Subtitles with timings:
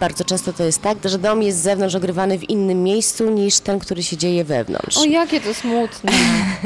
[0.00, 3.60] bardzo często to jest tak, że dom jest z zewnątrz ogrywany w innym miejscu niż
[3.60, 4.98] ten, który się dzieje wewnątrz.
[4.98, 6.12] O, jakie to smutne.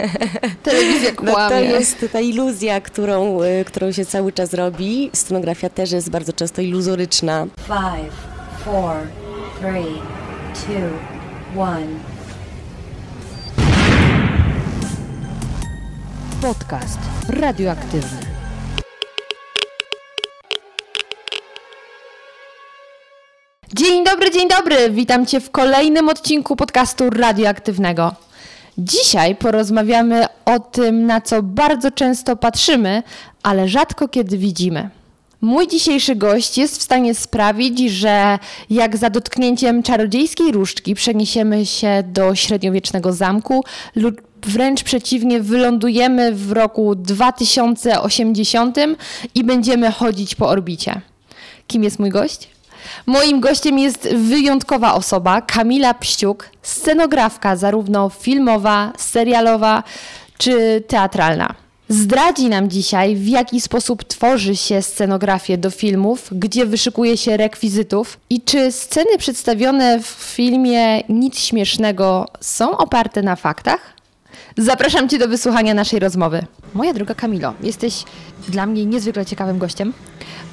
[0.63, 1.35] Telewizja kłamie.
[1.35, 5.11] No to jest ta iluzja, którą, y, którą się cały czas robi.
[5.13, 7.47] Scenografia też jest bardzo często iluzoryczna.
[7.67, 8.15] Five,
[8.65, 8.97] four,
[9.61, 9.95] three,
[10.55, 11.87] two, one.
[16.43, 18.30] Podcast radioaktywny.
[23.81, 24.91] Dzień dobry, dzień dobry.
[24.91, 28.15] Witam Cię w kolejnym odcinku podcastu radioaktywnego.
[28.79, 33.03] Dzisiaj porozmawiamy o tym, na co bardzo często patrzymy,
[33.43, 34.91] ale rzadko kiedy widzimy.
[35.41, 38.39] Mój dzisiejszy gość jest w stanie sprawić, że
[38.71, 46.53] jak za dotknięciem czarodziejskiej różdżki przeniesiemy się do średniowiecznego zamku lub wręcz przeciwnie, wylądujemy w
[46.53, 48.77] roku 2080
[49.35, 51.01] i będziemy chodzić po orbicie.
[51.67, 52.60] Kim jest mój gość?
[53.07, 59.83] Moim gościem jest wyjątkowa osoba, Kamila Pściuk, scenografka zarówno filmowa, serialowa
[60.39, 61.55] czy teatralna.
[61.89, 68.21] Zdradzi nam dzisiaj, w jaki sposób tworzy się scenografię do filmów, gdzie wyszykuje się rekwizytów
[68.31, 73.93] i czy sceny przedstawione w filmie Nic Śmiesznego są oparte na faktach?
[74.59, 76.47] Zapraszam Cię do wysłuchania naszej rozmowy.
[76.75, 78.05] Moja droga Kamilo, jesteś
[78.49, 79.93] dla mnie niezwykle ciekawym gościem,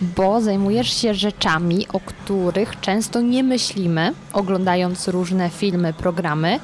[0.02, 6.60] bo zajmujesz się rzeczami, o których często nie myślimy, oglądając różne filmy, programy,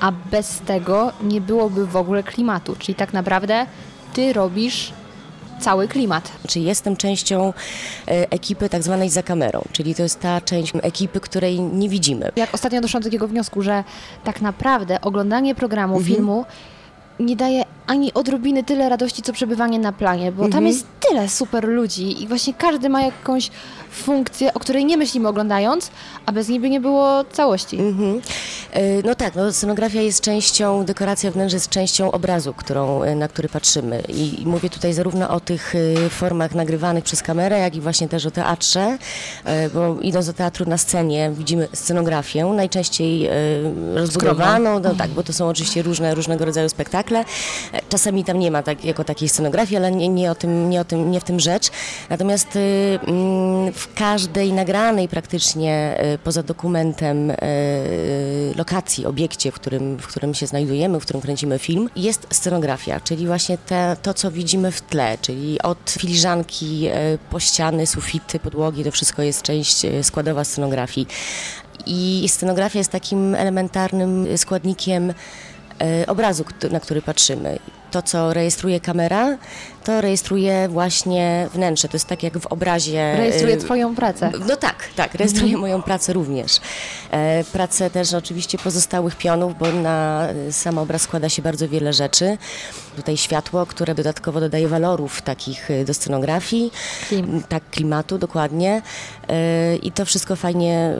[0.00, 2.76] a bez tego nie byłoby w ogóle klimatu.
[2.78, 3.66] Czyli tak naprawdę
[4.14, 4.92] Ty robisz
[5.60, 6.32] cały klimat.
[6.40, 7.52] Znaczy jestem częścią
[8.08, 12.32] e, ekipy tak zwanej za kamerą, czyli to jest ta część ekipy, której nie widzimy.
[12.36, 13.84] Jak ostatnio doszłam do takiego wniosku, że
[14.24, 16.14] tak naprawdę oglądanie programu, Mhm.
[16.14, 16.44] filmu
[17.20, 20.66] nie daje ani odrobiny tyle radości, co przebywanie na planie, bo tam Mhm.
[20.66, 23.50] jest tyle super ludzi i właśnie każdy ma jakąś
[23.90, 25.90] funkcję, o której nie myślimy oglądając,
[26.26, 27.78] a bez niej by nie było całości.
[27.78, 28.20] Mhm.
[28.74, 33.28] E, No tak, no, scenografia jest częścią, dekoracja wnętrz jest częścią obrazu, którą, e, na
[33.28, 34.02] który patrzymy.
[34.08, 38.08] I, I mówię tutaj zarówno o tych e, formach nagrywanych przez kamerę, jak i właśnie
[38.08, 38.98] też o teatrze,
[39.74, 43.28] bo idąc do teatru na scenie widzimy scenografię, najczęściej
[43.94, 47.24] rozbudowaną, no tak, bo to są oczywiście różne, różnego rodzaju spektakle.
[47.72, 50.80] E, Czasami tam nie ma tak, jako takiej scenografii, ale nie, nie, o tym, nie,
[50.80, 51.70] o tym, nie w tym rzecz.
[52.10, 57.36] Natomiast y, mm, w każdej nagranej praktycznie y, poza dokumentem y,
[58.64, 63.26] lokacji, obiekcie, w którym, w którym się znajdujemy, w którym kręcimy film, jest scenografia, czyli
[63.26, 68.84] właśnie te, to, co widzimy w tle, czyli od filiżanki y, po ściany, sufity, podłogi,
[68.84, 71.06] to wszystko jest część y, składowa scenografii.
[71.86, 75.14] I scenografia jest takim elementarnym składnikiem e,
[76.06, 77.58] obrazu, kt- na który patrzymy.
[77.90, 79.36] To, co rejestruje kamera,
[79.84, 81.88] to rejestruje właśnie wnętrze.
[81.88, 83.14] To jest tak jak w obrazie.
[83.16, 84.30] Rejestruje e, Twoją pracę.
[84.48, 86.60] No tak, tak, rejestruje moją pracę również.
[87.10, 91.92] E, pracę też oczywiście pozostałych pionów, bo na e, sam obraz składa się bardzo wiele
[91.92, 92.38] rzeczy.
[92.96, 96.72] Tutaj światło, które dodatkowo dodaje walorów takich e, do scenografii.
[97.08, 97.42] Klim.
[97.48, 98.82] Tak, klimatu, dokładnie.
[99.28, 100.94] E, I to wszystko fajnie,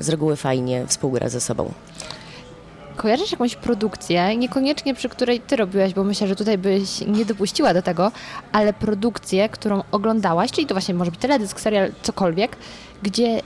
[0.00, 1.72] z reguły fajnie współgra ze sobą.
[3.00, 7.74] Kojarzysz jakąś produkcję, niekoniecznie przy której ty robiłaś, bo myślę, że tutaj byś nie dopuściła
[7.74, 8.12] do tego,
[8.52, 12.56] ale produkcję, którą oglądałaś, czyli to właśnie może być teledysk, serial, cokolwiek,
[13.02, 13.42] gdzie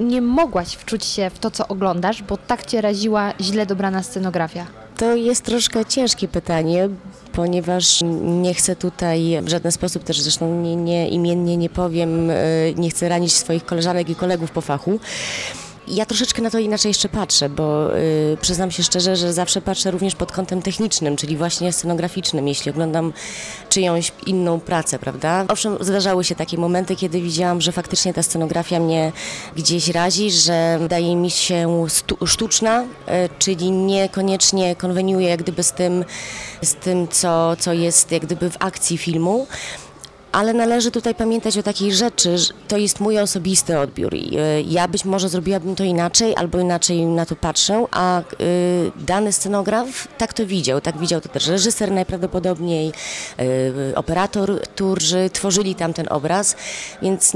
[0.00, 4.66] nie mogłaś wczuć się w to, co oglądasz, bo tak cię raziła źle dobrana scenografia.
[4.96, 6.88] To jest troszkę ciężkie pytanie,
[7.32, 12.34] ponieważ nie chcę tutaj w żaden sposób też zresztą nie, nie imiennie nie powiem, e,
[12.76, 15.00] nie chcę ranić swoich koleżanek i kolegów po fachu.
[15.88, 19.90] Ja troszeczkę na to inaczej jeszcze patrzę, bo y, przyznam się szczerze, że zawsze patrzę
[19.90, 23.12] również pod kątem technicznym, czyli właśnie scenograficznym, jeśli oglądam
[23.68, 25.44] czyjąś inną pracę, prawda?
[25.48, 29.12] Owszem, zdarzały się takie momenty, kiedy widziałam, że faktycznie ta scenografia mnie
[29.56, 31.86] gdzieś razi, że wydaje mi się
[32.26, 32.86] sztuczna, y,
[33.38, 36.04] czyli niekoniecznie konweniuje jak gdyby z tym,
[36.62, 39.46] z tym co, co jest jak gdyby w akcji filmu.
[40.34, 44.14] Ale należy tutaj pamiętać o takiej rzeczy, że to jest mój osobisty odbiór.
[44.14, 48.24] Y, Ja być może zrobiłabym to inaczej, albo inaczej na to patrzę, a y,
[48.96, 50.80] dany scenograf tak to widział.
[50.80, 52.92] Tak widział to też reżyser najprawdopodobniej,
[53.40, 56.56] y, operator, którzy tworzyli tam ten obraz,
[57.02, 57.32] więc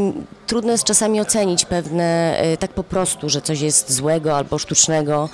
[0.47, 5.29] trudno jest czasami ocenić pewne tak po prostu, że coś jest złego albo sztucznego.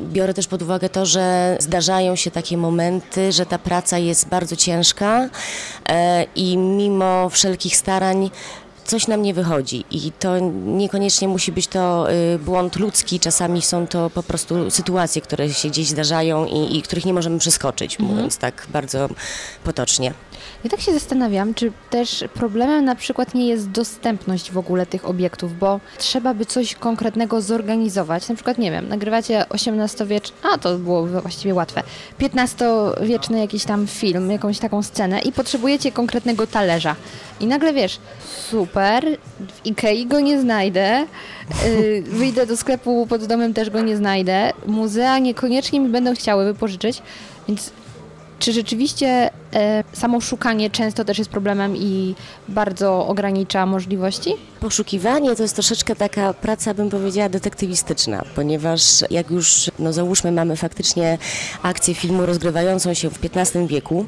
[0.00, 4.56] Biorę też pod uwagę to, że zdarzają się takie momenty, że ta praca jest bardzo
[4.56, 5.28] ciężka
[5.88, 8.30] e, i mimo wszelkich starań
[8.84, 9.84] coś nam nie wychodzi.
[9.90, 15.22] I to niekoniecznie musi być to y, błąd ludzki, czasami są to po prostu sytuacje,
[15.22, 19.08] które się gdzieś zdarzają i, i których nie możemy przeskoczyć, mówiąc tak bardzo
[19.64, 20.14] potocznie.
[20.64, 25.08] Ja tak się zastanawiam, czy też problemem na przykład nie jest dostępność w ogóle tych
[25.08, 28.28] obiektów, bo trzeba by coś konkretnego zorganizować.
[28.28, 31.82] Na przykład, nie wiem, nagrywacie XVIII-wieczny, a to było właściwie łatwe,
[32.20, 36.96] XV-wieczny jakiś tam film, jakąś taką scenę i potrzebujecie konkretnego talerza.
[37.40, 37.98] I nagle wiesz,
[38.50, 39.04] super,
[39.40, 41.06] w Ikei go nie znajdę,
[41.64, 46.44] yy, wyjdę do sklepu pod domem też go nie znajdę, muzea niekoniecznie mi będą chciały
[46.44, 47.02] wypożyczyć,
[47.48, 47.72] więc
[48.44, 52.14] czy rzeczywiście e, samo szukanie często też jest problemem i
[52.48, 54.34] bardzo ogranicza możliwości?
[54.60, 60.56] Poszukiwanie to jest troszeczkę taka praca, bym powiedziała, detektywistyczna, ponieważ jak już, no załóżmy, mamy
[60.56, 61.18] faktycznie
[61.62, 64.06] akcję filmu rozgrywającą się w XV wieku,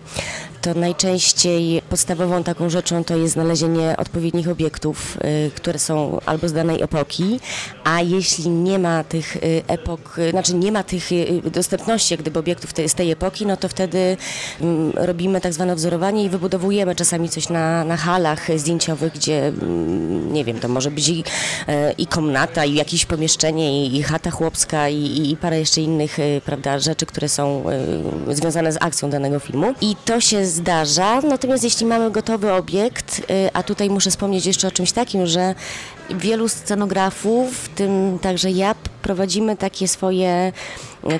[0.67, 6.53] to najczęściej podstawową taką rzeczą to jest znalezienie odpowiednich obiektów, y, które są albo z
[6.53, 7.41] danej epoki,
[7.85, 11.11] a jeśli nie ma tych y, epok, y, znaczy nie ma tych
[11.53, 14.17] dostępności jak gdyby obiektów z tej epoki, no to wtedy
[14.61, 20.33] mm, robimy tak zwane wzorowanie i wybudowujemy czasami coś na, na halach zdjęciowych, gdzie mm,
[20.33, 21.25] nie wiem, to może być i,
[21.99, 26.79] i komnata, i jakieś pomieszczenie, i, i chata chłopska, i, i parę jeszcze innych prawda,
[26.79, 27.65] rzeczy, które są
[28.31, 29.75] związane z akcją danego filmu.
[29.81, 34.69] I to się zdarza, natomiast jeśli mamy gotowy obiekt, y, a tutaj muszę wspomnieć jeszcze
[34.69, 35.55] o czymś takim, że
[36.11, 40.53] wielu scenografów, w tym także ja, prowadzimy takie swoje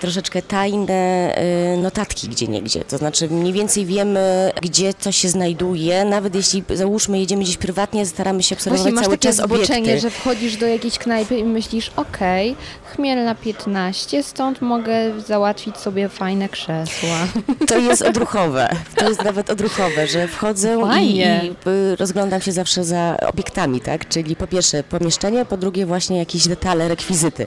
[0.01, 1.35] troszeczkę tajne
[1.75, 2.85] y, notatki gdzie niegdzie.
[2.85, 8.07] To znaczy mniej więcej wiemy, gdzie co się znajduje, nawet jeśli załóżmy jedziemy gdzieś prywatnie,
[8.07, 10.01] staramy się obserwować Właśnie cały czas obiekty.
[10.01, 12.57] że wchodzisz do jakiejś knajpy i myślisz, okej,
[12.95, 17.19] Chmielna 15, stąd mogę załatwić sobie fajne krzesła.
[17.67, 18.69] To jest odruchowe.
[18.97, 21.41] To jest nawet odruchowe, że wchodzę Fajnie.
[21.45, 24.09] i y, rozglądam się zawsze za obiektami, tak?
[24.09, 27.47] Czyli po pierwsze pomieszczenie, po drugie właśnie jakieś detale, rekwizyty.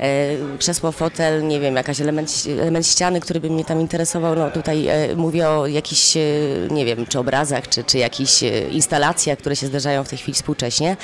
[0.00, 0.06] E,
[0.58, 4.34] krzesło, fotel, nie wiem, jakaś element, element ściany, który by mnie tam interesował.
[4.34, 6.20] No tutaj e, mówię o jakichś, e,
[6.70, 10.34] nie wiem, czy obrazach, czy, czy jakichś e, instalacjach, które się zdarzają w tej chwili
[10.34, 10.96] współcześnie.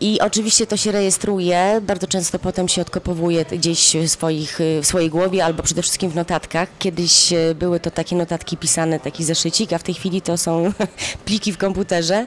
[0.00, 5.10] I oczywiście to się rejestruje, bardzo często potem się odkopowuje gdzieś w, swoich, w swojej
[5.10, 6.68] głowie albo przede wszystkim w notatkach.
[6.78, 10.72] Kiedyś e, były to takie notatki pisane, taki zeszycik, a w tej chwili to są
[11.26, 12.26] pliki w komputerze.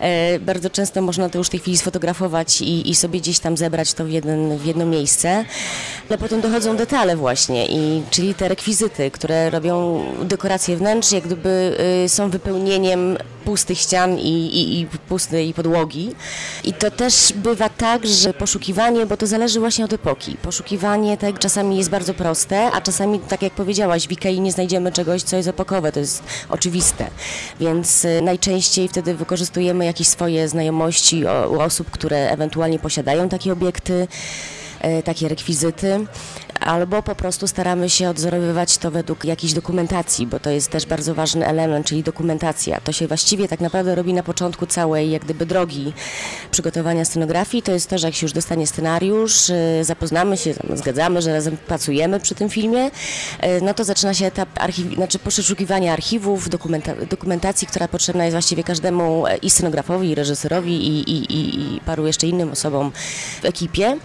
[0.00, 3.56] E, Bardzo często można to już w tej chwili sfotografować i, i sobie gdzieś tam
[3.56, 5.44] zebrać to w, jeden, w jedno miejsce.
[6.08, 11.76] Ale potem dochodzą detale właśnie, i, czyli te rekwizyty, które robią dekoracje wnętrz, jak gdyby
[12.04, 16.14] y, są wypełnieniem pustych ścian i, i, i pustej podłogi.
[16.64, 20.36] I to też bywa tak, że poszukiwanie, bo to zależy właśnie od epoki.
[20.42, 24.92] Poszukiwanie tak czasami jest bardzo proste, a czasami, tak jak powiedziałaś, w Ikei nie znajdziemy
[24.92, 27.10] czegoś, co jest epokowe, to jest oczywiste.
[27.60, 34.08] Więc y, najczęściej wtedy wykorzystujemy jakieś swoje znajomości u osób, które ewentualnie posiadają takie obiekty,
[35.04, 36.06] takie rekwizyty,
[36.60, 41.14] albo po prostu staramy się odzorowywać to według jakiejś dokumentacji, bo to jest też bardzo
[41.14, 42.80] ważny element, czyli dokumentacja.
[42.80, 45.92] To się właściwie tak naprawdę robi na początku całej jak gdyby drogi
[46.50, 47.62] przygotowania scenografii.
[47.62, 51.56] To jest to, że jak się już dostanie scenariusz, e, zapoznamy się, zgadzamy, że razem
[51.56, 52.90] pracujemy przy tym filmie,
[53.40, 58.34] e, no to zaczyna się etap archiw, znaczy poszukiwania archiwów, dokumenta, dokumentacji, która potrzebna jest
[58.34, 62.92] właściwie każdemu e, i scenografowi, i reżyserowi, i, i, i, i paru jeszcze innym osobom
[63.42, 63.96] w ekipie,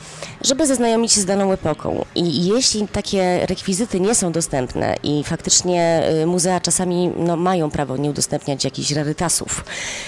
[0.41, 2.05] żeby zaznajomić się z daną epoką.
[2.15, 7.97] I jeśli takie rekwizyty nie są dostępne i faktycznie y, muzea czasami no, mają prawo
[7.97, 9.65] nie udostępniać jakichś rarytasów,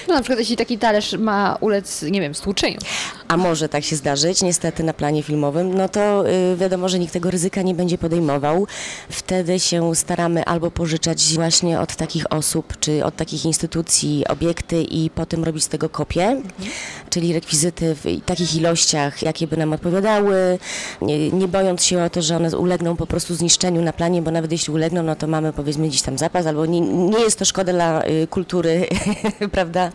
[0.08, 2.78] No na przykład jeśli taki talerz ma ulec, nie wiem, stłuczeniu.
[3.28, 7.14] A może tak się zdarzyć, niestety na planie filmowym, no to y, wiadomo, że nikt
[7.14, 8.68] tego ryzyka nie będzie podejmował.
[9.10, 15.10] Wtedy się staramy albo pożyczać właśnie od takich osób, czy od takich instytucji obiekty i
[15.10, 16.42] potem robić z tego kopię,
[17.10, 20.60] czyli rekwizyty w takich ilościach, jakie by nam odpowiadały,
[21.02, 24.32] nie, nie bojąc się o to, że one ulegną po prostu zniszczeniu na planie, bo
[24.32, 27.46] nawet jeśli ulegną, no to mamy powiedzmy gdzieś tam zapas, albo nie, nie jest to
[27.46, 28.88] szkoda dla y, kultury,
[29.52, 29.92] prawda,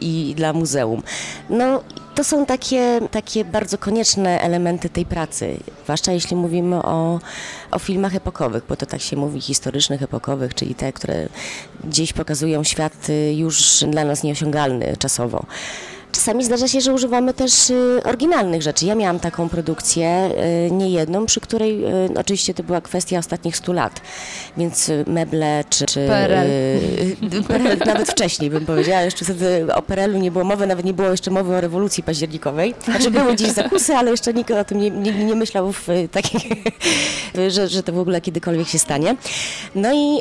[0.00, 1.02] i dla muzeum.
[1.50, 1.82] No,
[2.14, 7.20] to są takie, takie bardzo konieczne elementy tej pracy, zwłaszcza jeśli mówimy o,
[7.70, 11.28] o filmach epokowych, bo to tak się mówi, historycznych, epokowych, czyli te, które
[11.84, 15.44] gdzieś pokazują świat y, już dla nas nieosiągalny czasowo.
[16.12, 18.86] Czasami zdarza się, że używamy też y, oryginalnych rzeczy.
[18.86, 20.30] Ja miałam taką produkcję,
[20.66, 24.00] y, nie jedną, przy której y, oczywiście to była kwestia ostatnich 100 lat,
[24.56, 25.86] więc meble czy...
[25.86, 26.48] czy PRL.
[27.48, 31.08] PRL nawet wcześniej bym powiedziała, jeszcze wtedy o PRL-u nie było mowy, nawet nie było
[31.08, 32.74] jeszcze mowy o rewolucji październikowej.
[32.84, 36.42] Znaczy były gdzieś zakusy, ale jeszcze nikt o tym nie, nie, nie myślał w takich,
[37.48, 39.16] że, że to w ogóle kiedykolwiek się stanie.
[39.74, 40.18] No i,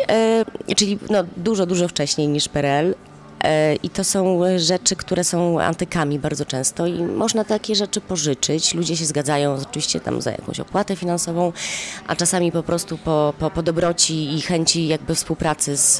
[0.75, 2.93] czyli no, dużo, dużo wcześniej niż PRL,
[3.83, 8.73] I to są rzeczy, które są antykami bardzo często i można takie rzeczy pożyczyć.
[8.73, 11.53] Ludzie się zgadzają oczywiście tam za jakąś opłatę finansową,
[12.07, 15.97] a czasami po prostu po, po, po dobroci i chęci jakby współpracy z,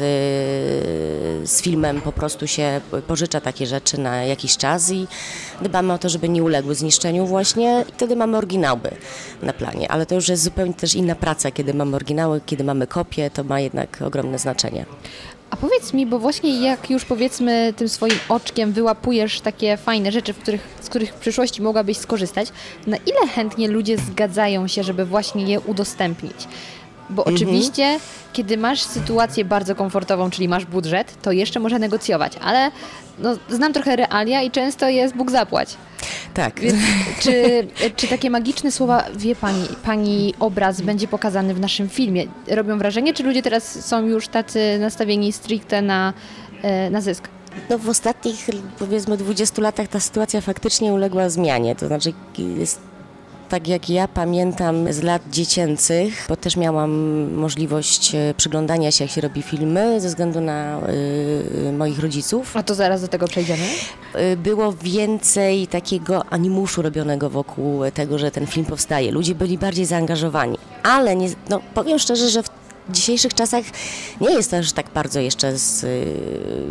[1.49, 5.07] z filmem po prostu się pożycza takie rzeczy na jakiś czas i
[5.61, 8.91] dbamy o to, żeby nie uległy zniszczeniu właśnie i wtedy mamy oryginały
[9.41, 12.87] na planie, ale to już jest zupełnie też inna praca, kiedy mamy oryginały, kiedy mamy
[12.87, 14.85] kopie, to ma jednak ogromne znaczenie.
[15.51, 20.33] A powiedz mi, bo właśnie jak już powiedzmy tym swoim oczkiem wyłapujesz takie fajne rzeczy,
[20.33, 22.47] w których, z których w przyszłości mogłabyś skorzystać,
[22.87, 26.47] na ile chętnie ludzie zgadzają się, żeby właśnie je udostępnić?
[27.09, 27.35] Bo Mhm.
[27.35, 27.99] oczywiście,
[28.33, 32.71] kiedy masz sytuację bardzo komfortową, czyli masz budżet, to jeszcze można negocjować, ale
[33.19, 35.77] no, znam trochę realia i często jest Bóg zapłać.
[36.33, 36.59] Tak.
[36.59, 36.75] Więc
[37.19, 42.77] czy, czy takie magiczne słowa, wie pani, pani obraz będzie pokazany w naszym filmie, robią
[42.77, 46.13] wrażenie, czy ludzie teraz są już tacy nastawieni stricte na,
[46.61, 47.27] e, na zysk?
[47.69, 48.47] No w ostatnich
[48.79, 52.90] powiedzmy 20 latach ta sytuacja faktycznie uległa zmianie, to znaczy jest
[53.51, 56.91] tak jak ja pamiętam z lat dziecięcych, bo też miałam
[57.33, 60.79] możliwość e, przyglądania się, jak się robi filmy, ze względu na
[61.67, 62.57] y, moich rodziców.
[62.57, 63.63] A to zaraz do tego przejdziemy.
[64.37, 69.11] Było więcej takiego animuszu robionego wokół tego, że ten film powstaje.
[69.11, 73.63] Ludzie byli bardziej zaangażowani, ale nie, no, powiem szczerze, że w dzisiejszych czasach
[74.21, 76.07] nie jest to aż tak bardzo jeszcze z, y,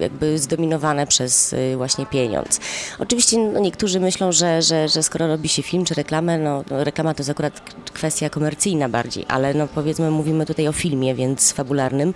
[0.00, 2.60] jakby zdominowane przez y, właśnie pieniądz.
[2.98, 6.84] Oczywiście no, niektórzy myślą, że, że, że skoro robi się film czy reklamę, no, no
[6.84, 7.60] reklama to jest akurat
[7.92, 12.14] kwestia komercyjna bardziej, ale no powiedzmy mówimy tutaj o filmie, więc fabularnym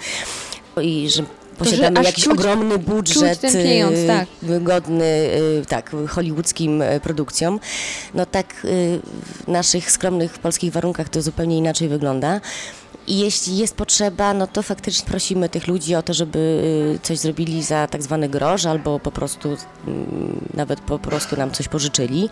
[0.82, 1.22] i że
[1.58, 4.28] posiadamy aż jakiś czuć- ogromny budżet, pieniądz, y, tak.
[4.62, 5.30] godny
[5.68, 7.60] tak, hollywoodzkim produkcjom.
[8.14, 12.40] No tak w naszych skromnych polskich warunkach to zupełnie inaczej wygląda.
[13.06, 16.38] I jeśli jest potrzeba, no to faktycznie prosimy tych ludzi o to, żeby
[16.96, 19.48] y, coś zrobili za tak zwany grosz, albo po prostu
[19.86, 22.28] mm, nawet po prostu nam coś pożyczyli.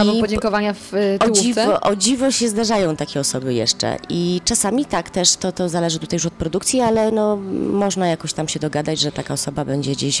[0.00, 4.40] Albo po- podziękowania w e, o dziwo, o dziwo się zdarzają takie osoby jeszcze i
[4.44, 7.36] czasami tak też, to, to zależy tutaj już od produkcji, ale no,
[7.72, 10.18] można jakoś tam się dogadać, że taka osoba będzie gdzieś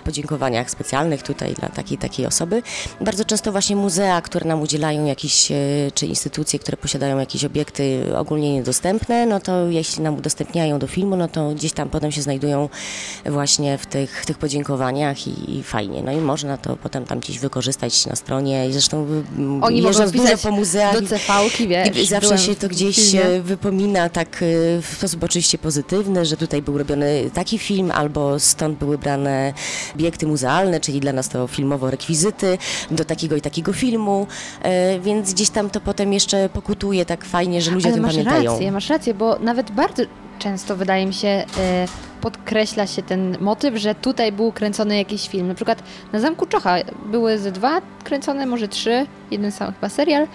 [0.04, 2.62] podziękowaniach specjalnych tutaj dla takiej takiej osoby.
[3.00, 5.54] Bardzo często właśnie muzea, które nam udzielają jakieś, e,
[5.94, 11.16] czy instytucje, które posiadają jakieś obiekty ogólnie niedostępne, no to jeśli nam udostępniają do filmu,
[11.16, 12.68] no to gdzieś tam potem się znajdują
[13.26, 16.02] właśnie w tych, w tych podziękowaniach i, i fajnie.
[16.02, 19.04] No i można to potem tam gdzieś wykorzystać na stronie i zresztą
[19.38, 21.98] Oni mogą jeżdżąc dużo po muzeach do CV-ki, wiesz.
[21.98, 24.46] i zawsze byłem się to gdzieś e, wypomina tak e,
[24.82, 29.52] w sposób oczywiście pozytywny, że tutaj był robiony taki film, albo stąd były brane
[29.94, 32.58] obiekty muzealne, czyli dla nas to filmowo rekwizyty
[32.90, 34.26] do takiego i takiego filmu,
[34.62, 38.02] e, więc gdzieś tam to potem jeszcze pokutuje tak fajnie, że ludzie Ale o tym
[38.02, 38.52] masz pamiętają.
[38.52, 40.02] rację, masz rację, bo nawet bardzo
[40.42, 41.44] często wydaje mi się e,
[42.20, 45.48] podkreśla się ten motyw, że tutaj był kręcony jakiś film.
[45.48, 45.82] Na przykład
[46.12, 50.26] na Zamku Czocha były ze dwa kręcone, może trzy, jeden sam chyba serial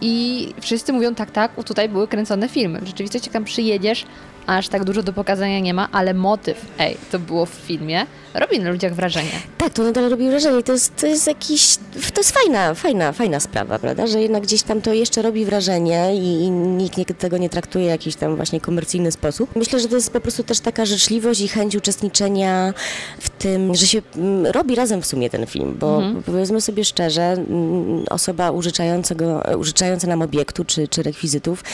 [0.00, 2.80] i wszyscy mówią tak, tak, tutaj były kręcone filmy.
[2.80, 4.04] W rzeczywistości jak tam przyjedziesz,
[4.46, 8.60] aż tak dużo do pokazania nie ma, ale motyw, ej, to było w filmie, robi
[8.60, 9.30] na ludziach wrażenie.
[9.58, 10.62] Tak, to nadal robi wrażenie.
[10.62, 11.76] To jest, to jest jakiś,
[12.14, 14.06] to jest fajna, fajna, fajna sprawa, prawda?
[14.06, 17.88] Że jednak gdzieś tam to jeszcze robi wrażenie i, i nikt tego nie traktuje w
[17.88, 19.56] jakiś tam właśnie komercyjny sposób.
[19.56, 22.74] Myślę, że to jest po prostu też taka życzliwość i chęć uczestniczenia
[23.18, 27.22] w tym, że się mm, robi razem w sumie ten film, bo powiedzmy sobie szczerze,
[27.22, 31.64] mm, osoba użyczającego, użyczająca nam obiektu czy, czy rekwizytów,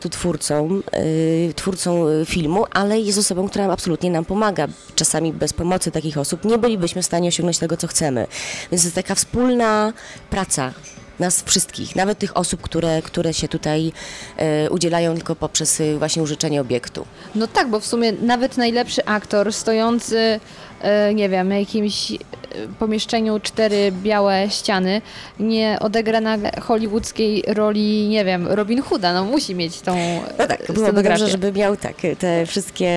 [0.00, 4.68] tu twórcą, y, twórcą y, filmu, ale jest osobą, która absolutnie nam pomaga.
[4.94, 8.26] Czasami bez pomocy takich osób nie bylibyśmy w stanie osiągnąć tego, co chcemy.
[8.70, 9.92] Więc to jest taka wspólna
[10.30, 10.72] praca
[11.18, 13.92] nas wszystkich, nawet tych osób, które, które się tutaj
[14.36, 17.06] e, udzielają tylko poprzez y, właśnie użyczenie obiektu.
[17.34, 20.40] No tak, bo w sumie nawet najlepszy aktor stojący, e,
[21.14, 22.16] nie wiem, jakimś e,
[22.78, 25.02] pomieszczeniu cztery białe ściany
[25.40, 29.96] nie odegra nagle hollywoodzkiej roli, nie wiem, Robin Hooda, no musi mieć tą
[30.38, 32.88] No tak, byłoby dobrze, żeby miał tak, te wszystkie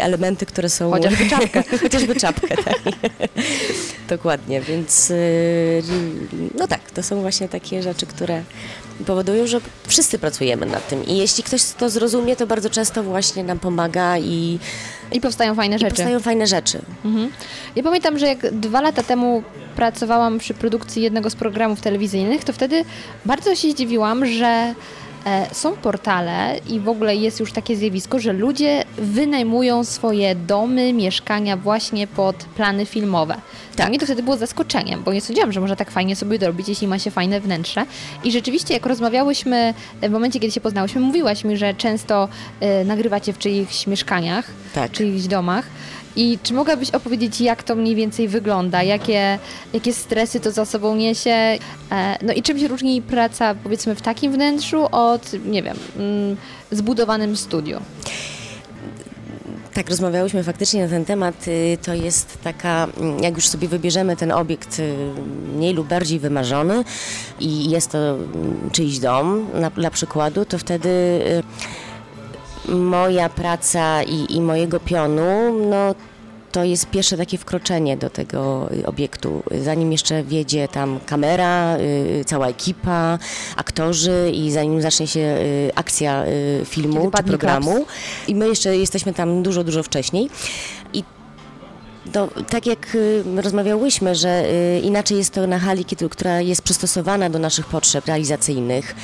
[0.00, 0.90] elementy, które są...
[0.90, 1.62] Chociażby czapkę.
[1.82, 2.80] Chociażby czapkę, tak.
[4.08, 5.12] Dokładnie, więc
[6.58, 8.42] no tak, to są właśnie takie rzeczy, które
[9.06, 13.44] powodują, że wszyscy pracujemy nad tym i jeśli ktoś to zrozumie, to bardzo często właśnie
[13.44, 14.58] nam pomaga i,
[15.12, 15.90] I powstają fajne i rzeczy.
[15.90, 16.78] powstają fajne rzeczy.
[17.04, 17.30] Mhm.
[17.76, 19.42] Ja pamiętam, że jak dwa lata temu
[19.76, 22.84] pracowałam przy produkcji jednego z programów telewizyjnych, to wtedy
[23.24, 24.74] bardzo się zdziwiłam, że
[25.52, 31.56] są portale i w ogóle jest już takie zjawisko, że ludzie wynajmują swoje domy, mieszkania
[31.56, 33.34] właśnie pod plany filmowe.
[33.76, 33.88] Dla Tak.
[33.88, 36.86] mnie to wtedy było zaskoczeniem, bo nie sądziłam, że można tak fajnie sobie dorobić, jeśli
[36.88, 37.86] ma się fajne wnętrze.
[38.24, 42.28] I rzeczywiście, jak rozmawiałyśmy w momencie, kiedy się poznałyśmy, mówiłaś mi, że często
[42.60, 44.90] e, nagrywacie w czyichś mieszkaniach, Tak.
[44.92, 45.66] czyichś domach.
[46.16, 48.82] I czy mogłabyś opowiedzieć, jak to mniej więcej wygląda?
[48.82, 49.38] Jakie,
[49.72, 51.30] jakie stresy to za sobą niesie?
[51.30, 51.58] E,
[52.22, 56.36] no i czym się różni praca, powiedzmy, w takim wnętrzu od, nie wiem, mm,
[56.70, 57.80] zbudowanym studiu?
[59.74, 61.48] Tak, rozmawiałyśmy faktycznie na ten temat.
[61.48, 64.94] Y, To jest taka, mm, jak już sobie wybierzemy ten obiekt y,
[65.56, 66.84] mniej lub bardziej wymarzony
[67.40, 71.42] i jest to mm, czyjś dom, na, dla przykładu, to wtedy y,
[72.68, 75.94] moja praca i, i mojego pionu, no
[76.56, 79.42] to jest pierwsze takie wkroczenie do tego obiektu.
[79.62, 81.76] Zanim jeszcze wjedzie tam kamera,
[82.20, 83.18] y, cała ekipa,
[83.56, 87.86] aktorzy i zanim zacznie się y, akcja y, filmu Kiedy czy programu.
[88.28, 90.30] I my jeszcze jesteśmy tam dużo, dużo wcześniej.
[92.12, 94.44] To, tak jak y, rozmawiałyśmy, że
[94.76, 98.94] y, inaczej jest to na hali, która jest przystosowana do naszych potrzeb realizacyjnych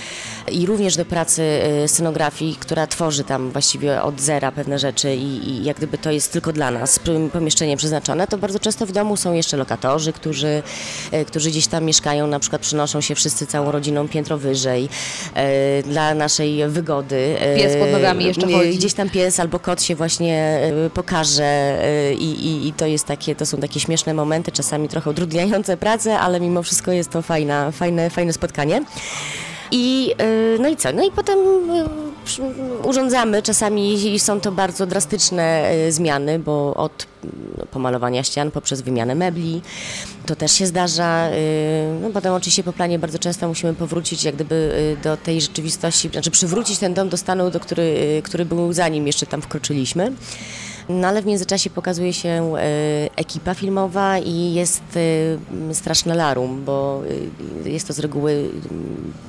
[0.52, 1.42] i również do pracy
[1.84, 6.10] y, scenografii, która tworzy tam właściwie od zera pewne rzeczy i, i jak gdyby to
[6.10, 7.00] jest tylko dla nas
[7.32, 10.62] pomieszczenie przeznaczone, to bardzo często w domu są jeszcze lokatorzy, którzy,
[11.26, 14.88] którzy gdzieś tam mieszkają, na przykład przynoszą się wszyscy całą rodziną piętro wyżej
[15.84, 17.36] dla naszej wygody.
[17.56, 18.78] Pies pod nogami jeszcze chodzi.
[18.78, 20.60] Gdzieś tam pies albo kot się właśnie
[20.94, 21.78] pokaże
[22.18, 26.18] i, i, i to jest takie, to są takie śmieszne momenty, czasami trochę utrudniające pracę,
[26.18, 28.82] ale mimo wszystko jest to fajna, fajne, fajne spotkanie.
[29.72, 30.14] I,
[30.54, 30.92] y, no i co?
[30.92, 31.38] No i potem
[31.70, 37.06] y, urządzamy, czasami są to bardzo drastyczne y, zmiany, bo od
[37.58, 39.62] no, pomalowania ścian poprzez wymianę mebli,
[40.26, 41.28] to też się zdarza.
[42.02, 46.30] No potem oczywiście po planie bardzo często musimy powrócić jak gdyby do tej rzeczywistości, znaczy
[46.30, 50.12] przywrócić ten dom do stanu, do który, który był zanim jeszcze tam wkroczyliśmy.
[50.88, 52.60] No ale w międzyczasie pokazuje się e,
[53.16, 54.82] ekipa filmowa i jest
[55.70, 57.02] e, straszne larum, bo
[57.64, 58.50] e, jest to z reguły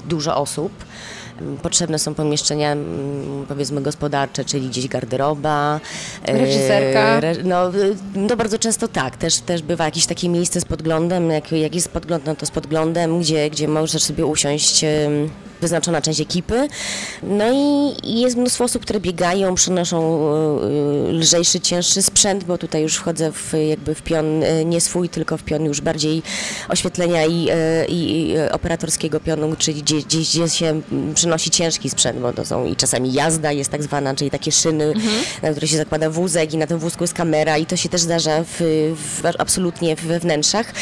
[0.09, 0.71] dużo osób.
[1.61, 5.79] Potrzebne są pomieszczenia, mm, powiedzmy, gospodarcze, czyli gdzieś garderoba.
[6.25, 7.17] e, Reżyserka.
[7.17, 9.17] Re, no, y, no bardzo często tak.
[9.17, 11.29] Też, też bywa jakieś takie miejsce z podglądem.
[11.29, 14.85] Jak, jak jest podgląd, no to z podglądem, gdzie, gdzie możesz sobie usiąść
[15.63, 16.67] wyznaczona część ekipy.
[17.23, 20.29] No i, jest mnóstwo osób, które biegają, przynoszą
[21.09, 25.09] y, lżejszy, cięższy sprzęt, bo tutaj już wchodzę w, jakby w pion y, nie swój,
[25.09, 26.23] tylko w pion już bardziej
[26.69, 30.81] oświetlenia i, y, i, i operatorskiego pionu, czyli gdzie, gdzie, gdzie się
[31.23, 34.93] przynosi ciężki sprzęt, bo to są i czasami jazda jest tak zwana, czyli takie szyny,
[35.41, 38.01] na które się zakłada wózek i na tym wózku jest kamera i to się też
[38.01, 38.59] zdarza w,
[38.95, 40.73] w, absolutnie we wnętrzach.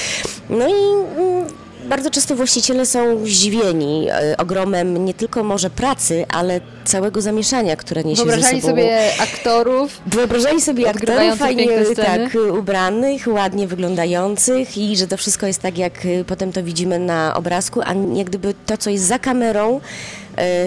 [0.50, 0.72] No i
[1.18, 1.46] mm,
[1.86, 8.04] bardzo często właściciele są zdziwieni e, ogromem nie tylko może pracy, ale całego zamieszania, które
[8.04, 8.74] niesie ze Wyobrażali sobą.
[8.74, 15.62] sobie aktorów, Wyobrażali sobie aktorów fajnie tak, ubranych, ładnie wyglądających i że to wszystko jest
[15.62, 19.20] tak, jak y, potem to widzimy na obrazku, a jak gdyby to, co jest za
[19.20, 19.82] kamerą,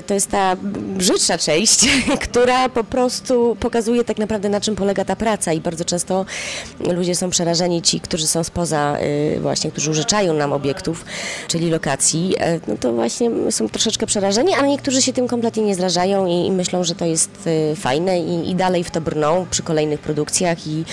[0.07, 0.57] to jest ta
[0.97, 1.89] brzydsza część,
[2.31, 6.25] która po prostu pokazuje tak naprawdę na czym polega ta praca i bardzo często
[6.81, 8.97] ludzie są przerażeni, ci, którzy są spoza
[9.37, 11.05] y, właśnie, którzy użyczają nam obiektów,
[11.49, 15.75] czyli lokacji, e, no to właśnie są troszeczkę przerażeni, ale niektórzy się tym kompletnie nie
[15.75, 19.63] zrażają i, i myślą, że to jest fajne i, i dalej w to brną przy
[19.63, 20.85] kolejnych produkcjach i,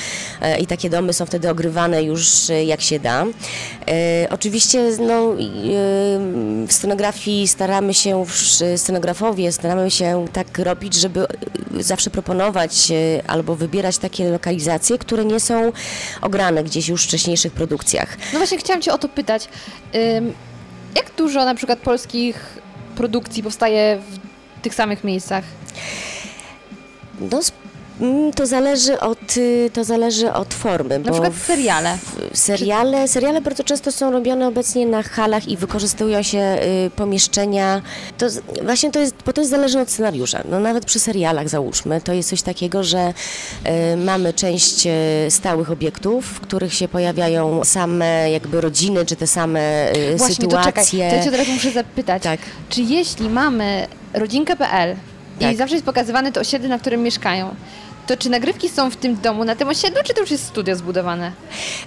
[0.42, 3.26] e, i takie domy są wtedy ogrywane już jak się da.
[3.88, 5.36] E, Oczywiście no,
[6.68, 8.26] w scenografii staramy się,
[8.78, 11.26] scenografowie staramy się tak robić, żeby
[11.80, 15.72] zawsze proponować y, albo wybierać takie lokalizacje, które nie są
[16.22, 18.18] ograne gdzieś już w wcześniejszych produkcjach.
[18.34, 19.48] No właśnie chciałam Cię o to pytać.
[20.96, 22.60] Jak dużo na przykład polskich
[22.96, 24.02] produkcji powstaje
[24.58, 25.44] w tych samych miejscach?
[27.32, 27.40] No,
[28.02, 31.00] mm, to zależy od, y, to zależy od formy.
[31.00, 31.98] Na przykład w- seriale.
[31.98, 37.82] w- Seriale, seriale bardzo często są robione obecnie na halach i wykorzystują się y, pomieszczenia.
[38.18, 38.26] To
[38.64, 40.44] właśnie to jest, bo to jest zależne od scenariusza.
[40.50, 43.14] No nawet przy serialach załóżmy, to jest coś takiego, że
[43.94, 49.28] y, mamy część y, stałych obiektów, w których się pojawiają same jakby rodziny, czy te
[49.28, 51.10] same y, Właśnie, to czekaj, sytuacje.
[51.10, 52.24] to ja Cię od razu muszę zapytać.
[52.24, 52.40] Tak.
[52.70, 54.96] Czy jeśli mamy rodzinkę.pl
[55.40, 55.54] Tak.
[55.54, 57.56] i zawsze jest pokazywane to osiedle, na którym mieszkają,
[58.08, 60.76] to czy nagrywki są w tym domu, na tym osiedlu, czy to już jest studio
[60.76, 61.32] zbudowane?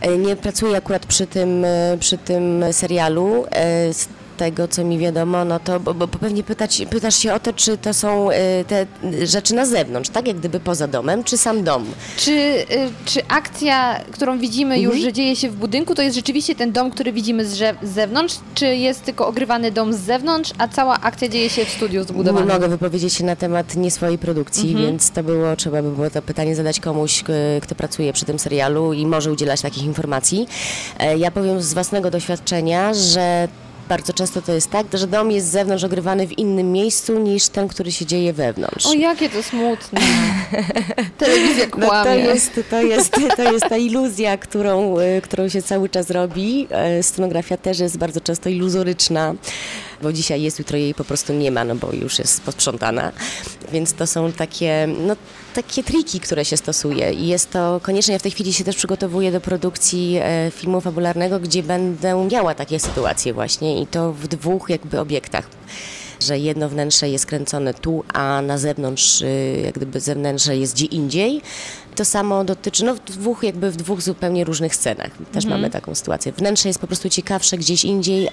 [0.01, 3.45] E, Nie pracuję akurat przy tym, e, przy tym serialu.
[4.37, 7.79] Tego, co mi wiadomo, no to bo, bo pewnie pytać, pytasz się o to, czy
[7.79, 8.87] to są e, te
[9.27, 10.27] rzeczy na zewnątrz, tak?
[10.29, 11.85] Jak gdyby poza domem, czy sam dom?
[12.17, 12.65] Czy, y,
[13.05, 16.91] czy akcja, którą widzimy już, że dzieje się w budynku, to jest rzeczywiście ten dom,
[16.91, 21.29] który widzimy z, z zewnątrz, czy jest tylko ogrywany dom z zewnątrz, a cała akcja
[21.29, 22.49] dzieje się w studiu zbudowanym?
[22.49, 26.23] mogę wypowiedzieć się na temat nie swojej produkcji, więc to było, trzeba by było to
[26.23, 27.25] pytanie zadać komuś,
[27.63, 30.47] kto pracuje przy tym serialu i może udzielać takich informacji.
[30.99, 33.49] E, Ja powiem z własnego doświadczenia, że
[33.89, 37.49] bardzo często to jest tak, że dom jest z zewnątrz ogrywany w innym miejscu niż
[37.49, 38.87] ten, który się dzieje wewnątrz.
[38.87, 40.01] O, jakie to smutne.
[41.19, 42.05] Telewizja No kłamie.
[42.11, 46.67] to, jest, to, jest, to jest ta iluzja, którą, y, którą się cały czas robi.
[46.71, 49.35] E, Scenografia też jest bardzo często iluzoryczna,
[50.03, 53.13] bo dzisiaj jest, jutro jej po prostu nie ma, no bo już jest posprzątana.
[53.73, 55.17] Więc to są takie, no,
[55.55, 57.13] takie triki, które się stosuje.
[57.13, 60.81] I jest to koniecznie, ja w tej chwili się też przygotowuję do produkcji e, filmu
[60.81, 65.49] fabularnego, gdzie będę miała takie sytuacje właśnie i to w dwóch jakby obiektach
[66.21, 70.87] że jedno wnętrze jest kręcone tu, a na zewnątrz, y, jak gdyby zewnętrze jest gdzie
[70.87, 71.43] indziej.
[71.97, 75.11] To samo dotyczy, no w dwóch, jakby w dwóch zupełnie różnych scenach.
[75.33, 76.33] Też mamy taką sytuację.
[76.33, 78.29] Wnętrze jest po prostu ciekawsze gdzieś indziej,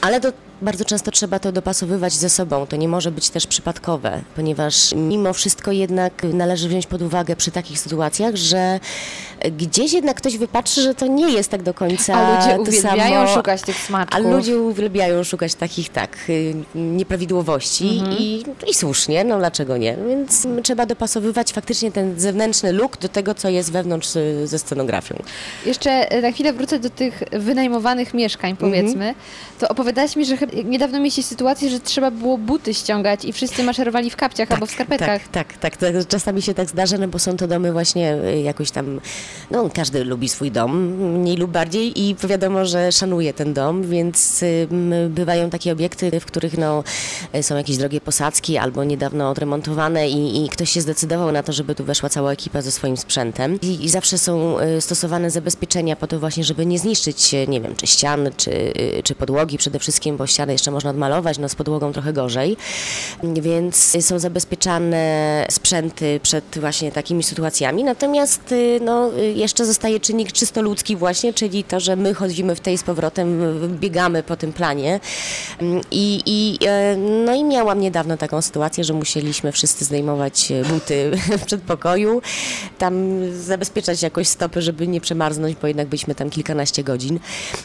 [0.00, 0.32] ale to
[0.62, 2.66] bardzo często trzeba to dopasowywać ze sobą.
[2.66, 7.50] To nie może być też przypadkowe, ponieważ mimo wszystko jednak należy wziąć pod uwagę przy
[7.50, 8.80] takich sytuacjach, że
[9.58, 13.20] gdzieś jednak ktoś wypatrzy, że to nie jest tak do końca A ludzie to uwielbiają
[13.26, 13.34] samo.
[13.36, 14.26] szukać tych smaczków.
[14.26, 18.18] A ludzie uwielbiają szukać takich, tak, y, nieprawidłowości Mhm.
[18.18, 19.96] i, i słusznie, no dlaczego nie?
[20.08, 25.22] Więc trzeba dopasowywać faktycznie ten zewnętrzny look do tego, co jest wewnątrz y, ze scenografią.
[25.66, 29.14] Jeszcze e, na chwilę wrócę do tych wynajmowanych mieszkań, powiedzmy.
[29.58, 34.10] To opowiadałaś mi, że niedawno mieliście sytuację, że trzeba było buty ściągać i wszyscy maszerowali
[34.10, 35.22] w kapciach albo w skarpetkach.
[35.22, 36.08] Tak, tak, tak, tak.
[36.08, 39.00] Czasami się tak zdarza, no bo są to domy właśnie y, jakoś tam,
[39.50, 40.86] no każdy lubi swój dom,
[41.20, 44.44] mniej lub bardziej i wiadomo, że szanuje ten dom, więc
[45.08, 46.84] bywają takie obiekty, w których no
[47.34, 51.52] y, są jakieś drogie posadzki albo niedawno odremontowane i, i ktoś się zdecydował na to,
[51.52, 55.96] żeby tu weszła cała ekipa ze swoim sprzętem i, i zawsze są y, stosowane zabezpieczenia
[55.96, 59.58] po to właśnie, żeby nie zniszczyć, y, nie wiem, czy ścian, czy, y, czy podłogi
[59.58, 62.56] przede wszystkim, bo ściany jeszcze można odmalować, no z podłogą trochę gorzej,
[63.22, 70.96] więc są zabezpieczane sprzęty przed właśnie takimi sytuacjami, natomiast no, jeszcze zostaje czynnik czysto ludzki
[70.96, 73.40] właśnie, czyli to, że my chodzimy w tej z powrotem,
[73.80, 75.00] biegamy po tym planie.
[75.60, 80.64] Mm, i, i, e, no i miałam niedawno taką sytuację, że musieliśmy wszyscy zdejmować e,
[80.64, 81.10] buty
[81.42, 82.22] w przedpokoju,
[82.78, 82.94] tam
[83.32, 87.20] zabezpieczać jakoś stopy, żeby nie przemarznąć, bo jednak byliśmy tam kilkanaście godzin,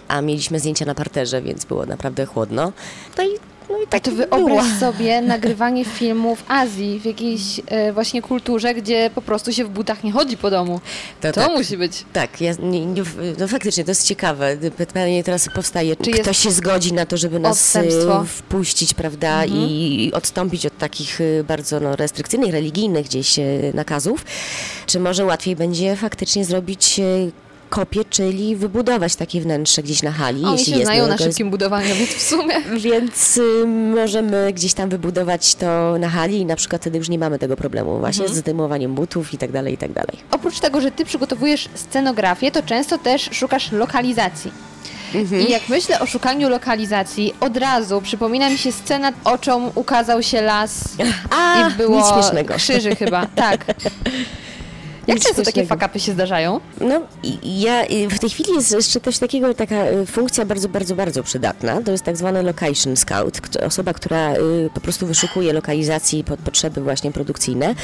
[0.08, 2.72] a mieliśmy zdjęcia na parterze, więc było naprawdę chłodno.
[3.18, 7.62] No i, no i A tak to wyobraź sobie nagrywanie filmu w Azji, w jakiejś
[7.68, 10.80] e, właśnie kulturze, gdzie po prostu się w butach nie chodzi po domu.
[11.22, 11.52] To, To tak.
[11.52, 12.06] musi być.
[12.14, 13.04] Tak, ja, nie, nie,
[13.40, 14.58] no faktycznie to jest ciekawe.
[14.78, 18.02] Pytanie teraz powstaje, Czy ktoś się zgodzi na to, żeby nas odstępstwo?
[18.02, 18.24] Mhm.
[18.24, 24.26] y, wpuścić, prawda, i odstąpić od takich y, bardzo no, restrykcyjnych, religijnych gdzieś y, nakazów,
[24.86, 27.02] czy może łatwiej będzie faktycznie zrobić
[27.76, 31.50] kopię, czyli wybudować takie wnętrze gdzieś na hali, Oni jeśli się jest znają na szybkim
[31.50, 32.56] budowaniu, więc w sumie...
[32.92, 37.20] Więc y, możemy gdzieś tam wybudować to na hali i na przykład wtedy już nie
[37.20, 38.36] mamy tego problemu właśnie Mhm.
[38.36, 40.18] z zdejmowaniem butów i tak dalej, i tak dalej.
[40.32, 44.52] Oprócz tego, że ty przygotowujesz scenografię, to często też szukasz lokalizacji.
[45.16, 45.48] Mhm.
[45.48, 50.42] I jak myślę o szukaniu lokalizacji, od razu przypomina mi się scena, oczom ukazał się
[50.42, 50.84] las
[51.30, 52.54] A, i było nic śmiesznego.
[52.54, 53.66] krzyży chyba, tak.
[55.08, 56.60] Jak często takie fakapy się zdarzają?
[56.82, 57.02] No
[57.44, 61.82] ja w tej chwili jest jeszcze coś takiego, taka y, funkcja bardzo, bardzo, bardzo przydatna.
[61.82, 66.82] To jest tak zwany location scout, osoba, która y, po prostu wyszukuje lokalizacji pod potrzeby
[66.82, 67.76] właśnie produkcyjne.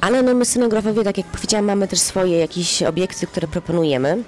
[0.00, 4.24] Ale no my scenografowie, tak jak powiedziałam, mamy też swoje jakieś obiekty, które proponujemy.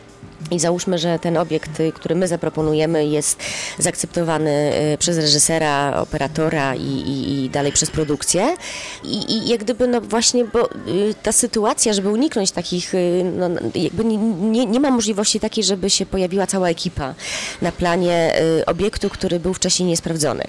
[0.50, 3.38] I załóżmy, że ten obiekt, y, który my zaproponujemy, jest
[3.78, 8.56] zaakceptowany y, przez reżysera, operatora i, i, i dalej przez produkcję.
[9.04, 12.92] I, I jak gdyby, no właśnie, bo y, ta sytuacja, żeby uniknąć takich,
[13.38, 17.14] no, jakby nie, nie, ma możliwości takiej, żeby się pojawiła cała ekipa
[17.62, 18.34] na planie
[18.66, 20.44] obiektu, który był wcześniej niesprawdzony.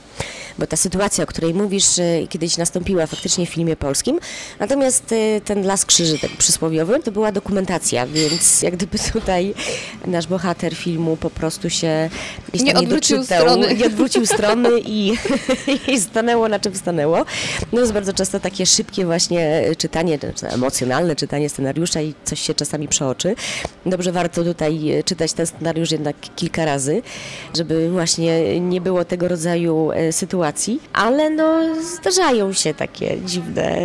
[0.60, 1.86] Bo ta sytuacja, o której mówisz,
[2.30, 4.20] kiedyś nastąpiła faktycznie w filmie polskim,
[4.60, 5.14] natomiast
[5.46, 9.54] ten Las Krzyży, tak przysłowiowy, to była dokumentacja, więc jak gdyby tutaj
[10.06, 12.10] nasz bohater filmu po prostu się
[12.54, 13.76] Nie tam odwrócił doczytał, strony.
[13.76, 15.14] Nie odwrócił strony i,
[15.94, 17.26] i stanęło na czym stanęło.
[17.74, 22.54] No jest bardzo często takie szybkie właśnie czytanie, czy emocjonalne czytanie scenariusza i coś się
[22.54, 23.36] czasami przeoczy.
[23.86, 27.02] Dobrze warto tutaj czytać ten scenariusz jednak kilka razy,
[27.58, 33.78] żeby właśnie nie było tego rodzaju e, sytuacji, ale no zdarzają się takie dziwne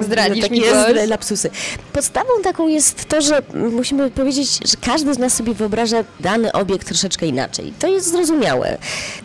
[0.00, 0.96] Zdradzisz takie mi coś?
[0.96, 1.50] z- lapsusy.
[1.92, 6.86] Podstawą taką jest to, że musimy powiedzieć, że każdy z nas sobie wyobraża dany obiekt
[6.86, 7.72] troszeczkę inaczej.
[7.78, 8.78] To jest zrozumiałe.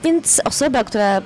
[0.04, 1.22] Więc osoba, która y,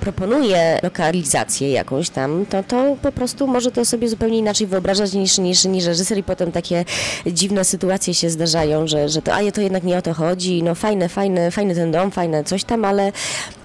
[0.00, 5.38] proponuje lokalizację jakąś tam, to, to po prostu może to sobie zupełnie inaczej wyobrażać niż,
[5.38, 6.84] niż, niż reżyser i potem takie
[7.26, 10.74] dziwne sytuacje się zdarzają, że, że to, a to jednak nie o to chodzi, no
[10.74, 13.12] fajne, fajne, fajny ten dom, fajne coś tam, ale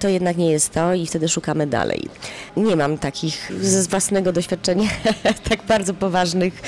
[0.00, 2.08] to jednak nie jest to i wtedy szukamy dalej.
[2.56, 4.88] Nie mam takich ze własnego doświadczenia
[5.50, 6.62] tak bardzo poważnych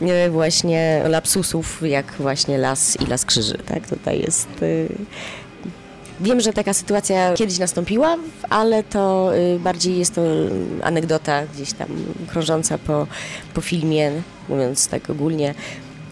[0.00, 3.86] e, właśnie lapsusów, jak właśnie las i las krzyży, tak?
[3.88, 4.48] Tutaj jest...
[4.62, 4.88] y,
[6.20, 8.16] Wiem, że taka sytuacja kiedyś nastąpiła,
[8.50, 10.22] ale to y, bardziej jest to
[10.82, 11.88] anegdota gdzieś tam
[12.28, 13.06] krążąca po,
[13.54, 14.12] po filmie,
[14.48, 15.54] mówiąc tak ogólnie,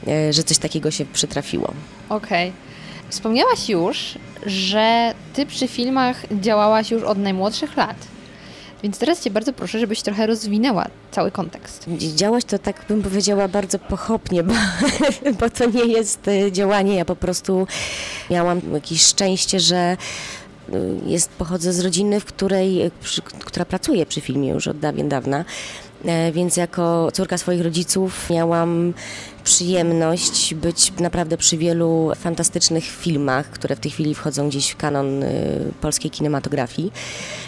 [0.09, 1.73] y, że coś takiego się przytrafiło.
[2.09, 2.53] Okej.
[3.09, 4.15] Wspomniałaś już,
[4.47, 7.97] że ty przy filmach działałaś już od najmłodszych lat.
[8.83, 11.85] Więc teraz cię bardzo proszę, żebyś trochę rozwinęła cały kontekst.
[12.15, 14.55] Działać to tak bym powiedziała bardzo pochopnie, bo,
[15.41, 16.97] bo to nie jest y, działanie.
[16.97, 17.67] Ja po prostu
[18.31, 19.97] miałam jakieś szczęście, że
[20.75, 24.79] y, jest, pochodzę z rodziny, w której, y, przy, która pracuje przy filmie już od
[24.79, 25.45] dawien dawna.
[26.05, 28.95] E, Więc jako córka swoich rodziców miałam
[29.47, 35.23] przyjemność być naprawdę przy wielu fantastycznych filmach, które w tej chwili wchodzą gdzieś w kanon
[35.23, 36.93] y, polskiej kinematografii.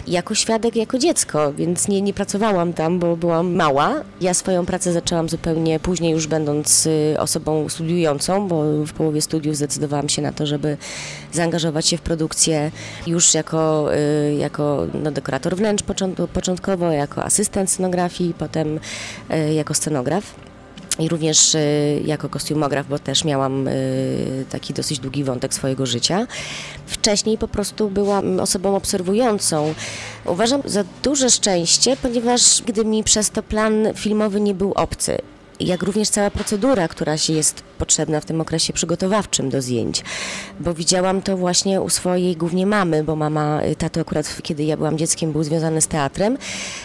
[0.07, 3.93] Jako świadek, jako dziecko, więc nie, nie pracowałam tam, bo byłam mała.
[4.21, 9.55] Ja swoją pracę zaczęłam zupełnie później, już będąc y, osobą studiującą, bo w połowie studiów
[9.55, 10.77] zdecydowałam się na to, żeby
[11.31, 12.71] zaangażować się w produkcję
[13.07, 18.79] już jako, y, jako no, dekorator wnętrz począt- początkowo, jako asystent scenografii, potem
[19.55, 20.48] jako scenograf.
[20.99, 26.27] I również y, jako kostiumograf, bo też miałam y, taki dosyć długi wątek swojego życia.
[26.85, 29.73] Wcześniej po prostu byłam osobą obserwującą.
[30.25, 35.17] Uważam za duże szczęście, ponieważ gdy mi przez to plan filmowy nie był obcy,
[35.59, 40.03] jak również cała procedura, która się jest potrzebna w tym okresie przygotowawczym do zdjęć.
[40.59, 44.77] Bo widziałam to właśnie u swojej głównie mamy, bo mama, y, tato akurat kiedy ja
[44.77, 46.37] byłam dzieckiem był związany z teatrem,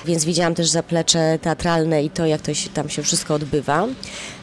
[0.05, 3.87] więc widziałam też zaplecze teatralne i to, jak to się, tam się wszystko odbywa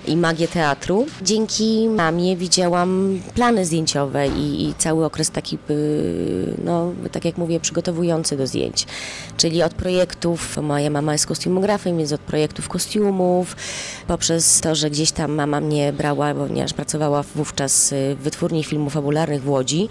[0.08, 1.06] i magię teatru.
[1.22, 7.60] Dzięki mamie widziałam plany zdjęciowe i, i cały okres taki, y, no tak jak mówię,
[7.60, 8.88] przygotowujący do zdjęć.
[9.38, 13.56] Czyli od projektów, moja mama jest kostiumografem, więc od projektów kostiumów,
[14.22, 19.44] poprzez to, że gdzieś tam mama mnie brała, ponieważ pracowała wówczas w wytwórni filmów fabularnych
[19.44, 19.90] w Łodzi,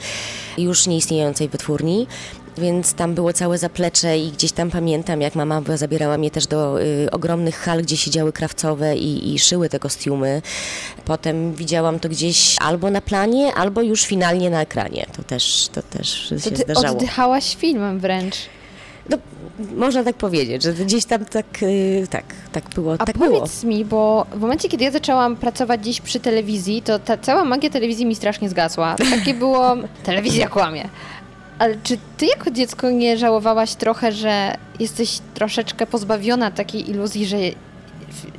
[0.58, 2.06] już nieistniejącej wytwórni.
[2.58, 6.82] Więc tam było całe zaplecze i gdzieś tam pamiętam, jak mama zabierała mnie też do
[6.82, 10.42] y, ogromnych hal, gdzie siedziały krawcowe i, i szyły te kostiumy.
[11.04, 15.06] Potem widziałam to gdzieś albo na planie, albo już finalnie na ekranie.
[15.16, 16.88] To też, to też To się ty zdarzało.
[16.96, 18.36] oddychałaś filmem wręcz.
[19.08, 19.18] No,
[19.76, 22.94] można tak powiedzieć, że gdzieś tam tak, y, tak, tak było.
[22.98, 23.30] A tak było.
[23.30, 27.44] powiedz mi, bo w momencie, kiedy ja zaczęłam pracować gdzieś przy telewizji, to ta cała
[27.44, 28.96] magia telewizji mi strasznie zgasła.
[29.10, 30.88] Takie było, telewizja kłamie.
[31.58, 37.36] Ale czy ty jako dziecko nie żałowałaś trochę, że jesteś troszeczkę pozbawiona takiej iluzji, że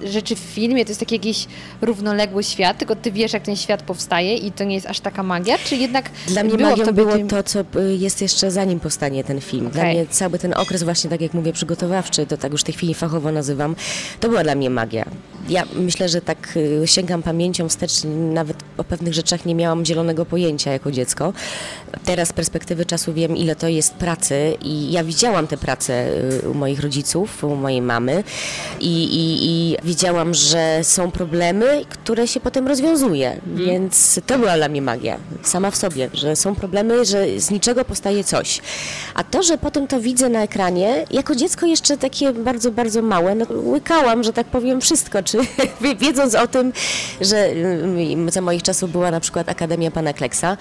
[0.03, 1.47] rzeczy w filmie to jest taki jakiś
[1.81, 5.23] równoległy świat, tylko ty wiesz, jak ten świat powstaje i to nie jest aż taka
[5.23, 5.57] magia?
[5.57, 7.65] Czy jednak Dla mnie było magią tobie było tym- to, co y,
[7.99, 9.69] jest jeszcze zanim powstanie ten film.
[9.69, 9.95] Dla Okej.
[9.95, 12.93] mnie cały ten okres właśnie, tak jak mówię, przygotowawczy, to tak już w tej chwili
[12.93, 13.75] fachowo nazywam,
[14.19, 15.05] to była dla mnie magia.
[15.49, 17.91] Ja myślę, że tak y, sięgam pamięcią wstecz,
[18.33, 21.33] nawet o pewnych rzeczach nie miałam zielonego pojęcia jako dziecko.
[22.05, 26.07] Teraz z perspektywy czasu wiem, ile to jest pracy i ja widziałam tę pracę
[26.43, 28.23] y, u moich rodziców, u mojej mamy
[28.79, 34.69] i, i, i widziałam, że są problemy, które się potem rozwiązuje, więc to była dla
[34.69, 38.61] mnie magia, sama w sobie, że są problemy, że z niczego powstaje coś.
[39.15, 43.35] A to, że potem to widzę na ekranie, jako dziecko jeszcze takie bardzo, bardzo małe,
[43.35, 45.37] no, łykałam, że tak powiem, wszystko, czy
[45.99, 46.73] wiedząc o tym,
[47.21, 50.57] że y, za moich czasów była na przykład Akademia Pana Kleksa,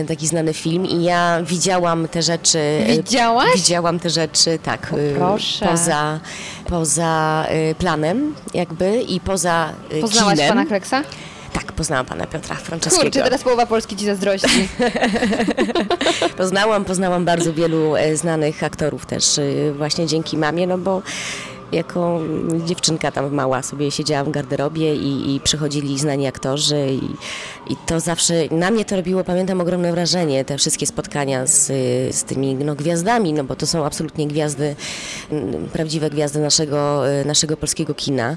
[0.00, 2.58] y, taki znany film i ja widziałam te rzeczy.
[2.58, 3.54] y, Widziałaś?
[3.56, 5.66] Widziałam te rzeczy, tak, y, proszę.
[5.66, 6.20] poza,
[6.66, 10.48] poza y, planem jakby i poza y, Poznałaś kinem.
[10.48, 11.02] pana Kleksa?
[11.52, 13.02] Tak, poznałam pana Piotra Franceskiego.
[13.04, 14.68] Kurczę, teraz połowa Polski ci zazdrości.
[16.36, 21.02] Poznałam, poznałam bardzo wielu e, znanych aktorów też e, właśnie dzięki mamie, no bo
[21.72, 22.20] jako
[22.66, 28.00] dziewczynka tam mała sobie siedziałam w garderobie i, i przychodzili znani aktorzy i, i to
[28.00, 31.66] zawsze, na mnie to robiło, pamiętam, ogromne wrażenie, te wszystkie spotkania z,
[32.14, 34.76] z tymi no, gwiazdami, no bo to są absolutnie gwiazdy,
[35.30, 38.36] mm, prawdziwe gwiazdy naszego, y, naszego polskiego kina,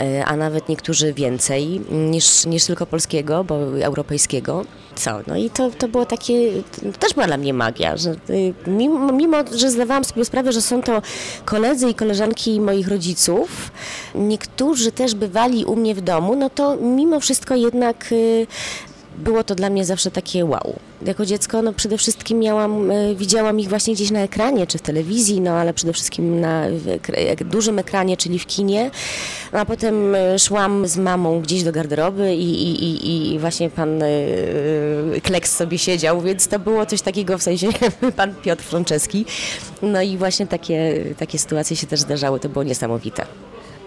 [0.00, 4.64] y, a nawet niektórzy więcej niż, niż tylko polskiego, bo europejskiego.
[4.94, 5.20] Co?
[5.26, 6.62] No i to, to było takie,
[6.92, 10.62] to też była dla mnie magia, że y, mimo, mimo, że zdawałam sobie sprawę, że
[10.62, 11.02] są to
[11.44, 13.70] koledzy i koleżanki moich rodziców,
[14.14, 18.46] niektórzy też bywali u mnie w domu, no to mimo wszystko jednak y,
[19.20, 20.74] było to dla mnie zawsze takie wow.
[21.06, 24.82] Jako dziecko no przede wszystkim miałam, y, widziałam ich właśnie gdzieś na ekranie, czy w
[24.82, 26.64] telewizji, no ale przede wszystkim na
[27.44, 28.90] dużym ekranie, czyli w kinie.
[29.52, 34.02] No, a potem y, szłam z mamą gdzieś do garderoby i, i, i, właśnie pan
[34.02, 37.68] y, Kleks sobie siedział, więc to było coś takiego w sensie
[38.16, 39.24] pan Piotr Franceski.
[39.82, 43.26] No i właśnie takie, takie sytuacje się też zdarzały, to było niesamowite.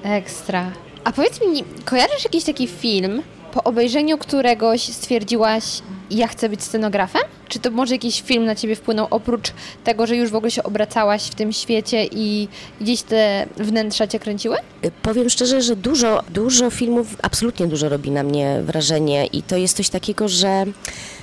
[0.04, 0.72] Ekstra.
[1.04, 3.22] A powiedz mi, kojarzysz jakiś taki film,
[3.54, 5.64] po obejrzeniu któregoś stwierdziłaś,
[6.12, 7.22] ja chcę być scenografem?
[7.48, 10.64] Czy to może jakiś film na ciebie wpłynął, oprócz tego, że już w ogóle się
[10.64, 12.48] obracałaś w tym świecie i
[12.82, 14.58] gdzieś te wnętrza cię kręciły?
[14.86, 19.58] Y, Powiem szczerze, że dużo, dużo filmów, absolutnie dużo robi na mnie wrażenie i to
[19.58, 20.66] jest coś takiego, że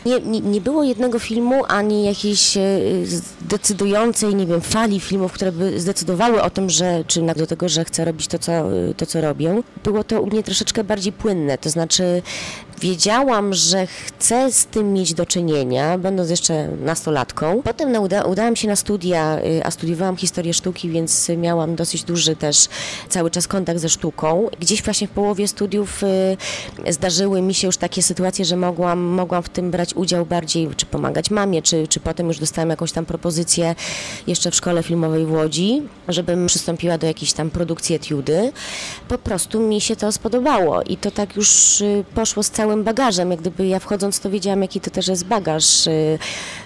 [0.06, 2.60] nie, nie, nie było jednego filmu, ani jakiejś e,
[3.04, 7.84] zdecydującej, nie wiem, fali filmów, które by zdecydowały o tym, że, czy do tego, że
[7.84, 9.62] chcę robić to co, e, to, co robię.
[9.84, 12.69] Było to u mnie troszeczkę bardziej płynne, to znaczy 嗯。
[12.80, 17.62] Wiedziałam, że chcę z tym mieć do czynienia, będąc jeszcze nastolatką.
[17.64, 22.36] Potem uda, udałam się na studia, y, a studiowałam historię sztuki, więc miałam dosyć duży
[22.36, 22.68] też
[23.08, 24.48] cały czas kontakt ze sztuką.
[24.60, 29.42] Gdzieś właśnie w połowie studiów y, zdarzyły mi się już takie sytuacje, że mogłam, mogłam
[29.42, 33.06] w tym brać udział bardziej, czy pomagać mamie, czy, czy potem już dostałam jakąś tam
[33.06, 33.74] propozycję
[34.26, 38.52] jeszcze w szkole filmowej w Łodzi, żebym przystąpiła do jakiejś tam produkcji etiudy.
[39.08, 43.30] Po prostu mi się to spodobało i to tak już y, poszło z całym bagażem.
[43.30, 46.18] Jak gdyby ja wchodząc to wiedziałam, jaki to też jest bagaż y,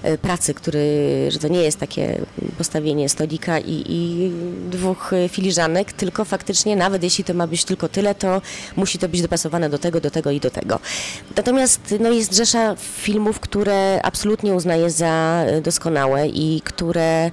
[0.05, 0.81] y, pracy, który,
[1.29, 2.21] że to nie jest takie
[2.59, 4.31] postawienie stolika i, i
[4.71, 8.43] dwóch y, filiżanek, tylko faktycznie nawet jeśli to ma być tylko tyle, to
[8.77, 10.79] musi to być dopasowane do tego, do tego i do tego.
[11.37, 17.31] Natomiast no, jest rzesza filmów, które absolutnie uznaję za doskonałe i które,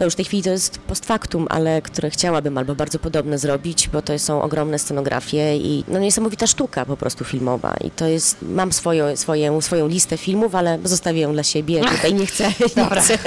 [0.00, 3.38] no już w tej chwili to jest post factum, ale które chciałabym albo bardzo podobne
[3.38, 8.06] zrobić, bo to są ogromne scenografie i no, niesamowita sztuka po prostu filmowa i to
[8.14, 12.44] jest, mam swoją, swoją, swoją listę filmów, ale zostawię ją dla siebie, tutaj nie chcę,
[12.76, 13.18] nie chcę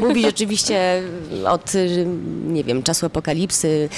[0.00, 1.02] mówić oczywiście
[1.46, 1.72] od,
[2.46, 3.88] nie wiem, czasu apokalipsy,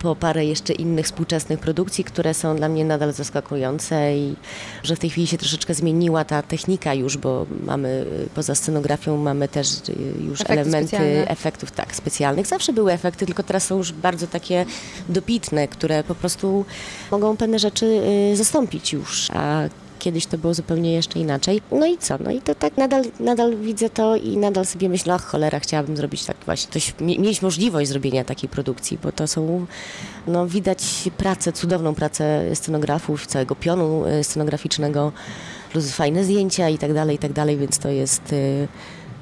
[0.00, 4.34] po parę jeszcze innych współczesnych produkcji, które są dla mnie nadal zaskakujące i
[4.82, 9.48] że w tej chwili się troszeczkę zmieniła ta technika już, bo mamy poza scenografią mamy
[9.48, 9.68] też
[10.20, 11.28] już Efekty elementy specjalne.
[11.28, 12.46] efektów tak specjalnych.
[12.46, 14.66] Zawsze były efekty, tylko teraz są już bardzo takie
[15.08, 16.64] dobitne, które po prostu
[17.10, 17.86] mogą pewne rzeczy
[18.32, 19.62] y, zastąpić już, a
[20.00, 21.62] Kiedyś to było zupełnie jeszcze inaczej.
[21.72, 22.18] No i co?
[22.24, 25.96] No i to tak nadal, nadal widzę to i nadal sobie myślę, ach cholera, chciałabym
[25.96, 29.66] zrobić tak właśnie, coś, mie- mieć możliwość zrobienia takiej produkcji, bo to są,
[30.26, 30.84] no widać
[31.16, 35.12] pracę, cudowną pracę scenografów, całego pionu y, scenograficznego,
[35.72, 38.68] plus fajne zdjęcia i tak dalej, i tak dalej, więc to jest y,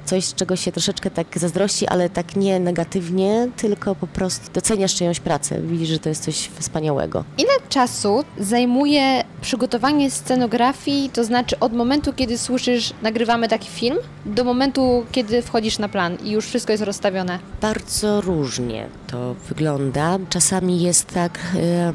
[0.09, 4.95] coś, z czego się troszeczkę tak zazdrości, ale tak nie negatywnie, tylko po prostu doceniasz
[4.95, 7.23] czyjąś pracę, widzisz, że to jest coś wspaniałego.
[7.37, 14.43] Ile czasu zajmuje przygotowanie scenografii, to znaczy od momentu, kiedy słyszysz, nagrywamy taki film, do
[14.43, 17.39] momentu, kiedy wchodzisz na plan i już wszystko jest rozstawione?
[17.61, 20.17] Bardzo różnie to wygląda.
[20.29, 21.39] Czasami jest tak,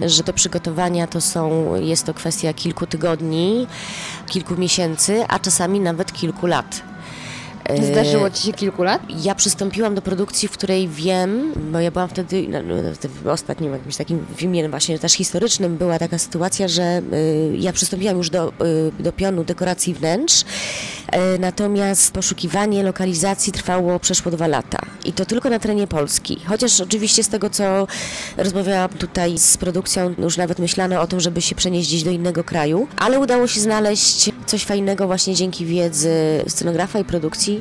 [0.02, 3.66] e, że do przygotowania to są, jest to kwestia kilku tygodni,
[4.26, 6.93] kilku miesięcy, a czasami nawet kilku lat.
[7.64, 9.02] E, Zdarzyło ci się kilku lat?
[9.24, 12.74] Ja przystąpiłam do produkcji, w której wiem, bo ja byłam wtedy no, no,
[13.22, 18.16] w ostatnim jakimś takim filmie właśnie też historycznym, była taka sytuacja, że y, ja przystąpiłam
[18.16, 20.44] już do, y, do pionu dekoracji wnętrz, y,
[21.38, 26.40] natomiast poszukiwanie lokalizacji trwało przeszło dwa lata i to tylko na terenie Polski.
[26.46, 27.86] Chociaż oczywiście z tego, co
[28.36, 32.44] rozmawiałam tutaj z produkcją, już nawet myślano o tym, żeby się przenieść gdzieś do innego
[32.44, 36.10] kraju, ale udało się znaleźć coś fajnego właśnie dzięki wiedzy
[36.48, 37.53] scenografa i produkcji,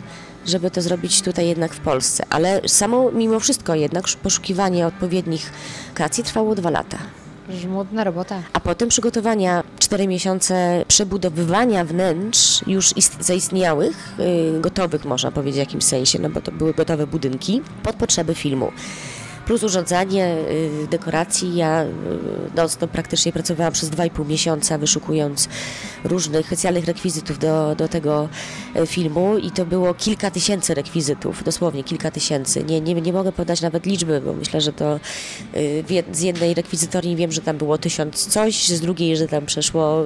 [0.46, 2.24] żeby to zrobić tutaj jednak w Polsce.
[2.30, 5.52] Ale samo, mimo wszystko jednak poszukiwanie odpowiednich
[5.90, 6.98] lokacji trwało dwa lata.
[7.50, 8.42] Żmudna robota.
[8.54, 14.14] A potem przygotowania, cztery miesiące przebudowywania wnętrz już ist- zaistniałych,
[14.58, 18.36] y, gotowych można powiedzieć w jakimś sensie, no bo to były gotowe budynki pod potrzeby
[18.36, 18.72] filmu.
[19.46, 20.36] Plus urządzanie
[20.84, 21.56] y, dekoracji.
[21.56, 21.88] Ja y,
[22.56, 25.50] no, to praktycznie pracowałam przez 2,5 miesiąca, wyszukując
[26.04, 28.30] różnych specjalnych rekwizytów do, do tego
[28.76, 32.64] y, filmu i to było kilka tysięcy rekwizytów, dosłownie kilka tysięcy.
[32.64, 35.00] Nie, nie, nie mogę podać nawet liczby, bo myślę, że to
[35.56, 40.04] y, z jednej rekwizytorni wiem, że tam było tysiąc coś, z drugiej, że tam przeszło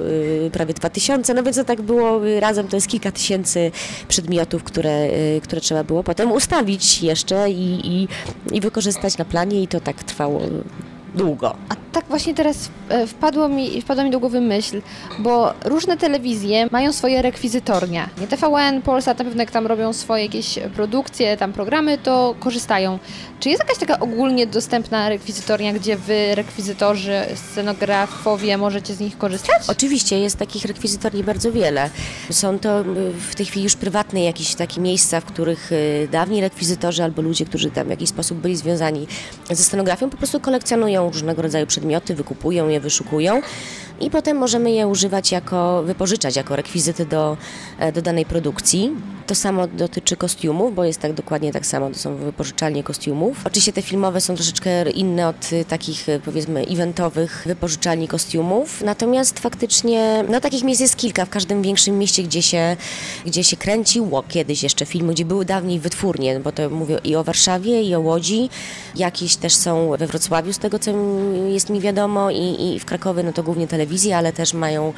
[0.52, 3.70] prawie dwa tysiące, no więc to tak było razem, to jest kilka tysięcy
[4.08, 5.08] przedmiotów, które,
[5.42, 8.08] które trzeba było potem ustawić jeszcze i, i,
[8.52, 10.40] i wykorzystać na planie i to tak trwało
[11.18, 11.56] długo.
[11.68, 14.82] A tak właśnie teraz e, wpadło mi, wpadła mi do głowy myśl,
[15.18, 18.08] bo różne telewizje mają swoje rekwizytornia.
[18.20, 22.98] Nie TVN, Polsat na pewno jak tam robią swoje jakieś produkcje, tam programy, to korzystają.
[23.40, 29.62] Czy jest jakaś taka ogólnie dostępna rekwizytornia, gdzie wy, rekwizytorzy, scenografowie, możecie z nich korzystać?
[29.68, 31.90] Oczywiście jest takich rekwizytorni bardzo wiele.
[32.30, 32.84] Są to
[33.30, 37.44] w tej chwili już prywatne jakieś takie miejsca, w których y, dawni rekwizytorzy albo ludzie,
[37.44, 39.06] którzy tam w jakiś sposób byli związani
[39.50, 43.42] ze scenografią, po prostu kolekcjonują różnego rodzaju przedmioty, wykupują je, wyszukują.
[44.00, 47.36] I potem możemy je używać jako, wypożyczać jako rekwizyty do,
[47.78, 48.92] e, do danej produkcji.
[49.26, 53.46] To samo dotyczy kostiumów, bo jest tak dokładnie tak samo, to są wypożyczalnie kostiumów.
[53.46, 60.24] Oczywiście te filmowe są troszeczkę inne od takich y, powiedzmy eventowych wypożyczalni kostiumów, natomiast faktycznie,
[60.28, 62.76] no takich miejsc jest kilka w każdym większym mieście, gdzie się,
[63.26, 67.24] gdzie się kręciło kiedyś jeszcze filmy, gdzie były dawniej wytwórnie, bo to mówię i o
[67.24, 68.50] Warszawie, i o Łodzi,
[68.96, 70.90] jakieś też są we Wrocławiu z tego, co
[71.48, 74.92] jest mi wiadomo i, i w Krakowie, no to głównie telewizje, ale też mają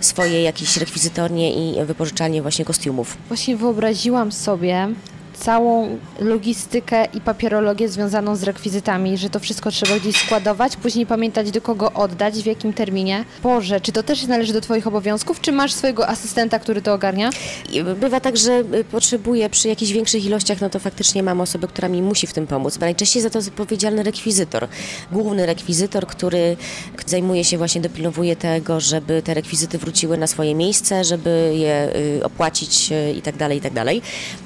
[0.00, 3.16] swoje jakieś rekwizytornie i wypożyczalnie właśnie kostiumów.
[3.28, 4.88] Właśnie wyobraziłam sobie
[5.40, 11.50] całą logistykę i papierologię związaną z rekwizytami, że to wszystko trzeba gdzieś składować, później pamiętać
[11.50, 13.24] do kogo oddać, w jakim terminie.
[13.42, 17.30] Boże, czy to też należy do Twoich obowiązków, czy masz swojego asystenta, który to ogarnia?
[18.00, 21.88] Bywa tak, że y, potrzebuję przy jakichś większych ilościach, no to faktycznie mam osobę, która
[21.88, 22.78] mi musi w tym pomóc.
[22.78, 24.68] Najczęściej za to jest odpowiedzialny rekwizytor,
[25.12, 26.56] główny rekwizytor, który
[27.06, 32.24] zajmuje się właśnie, dopilnowuje tego, żeby te rekwizyty wróciły na swoje miejsce, żeby je y,
[32.24, 34.02] opłacić y, i tak dalej, i tak dalej.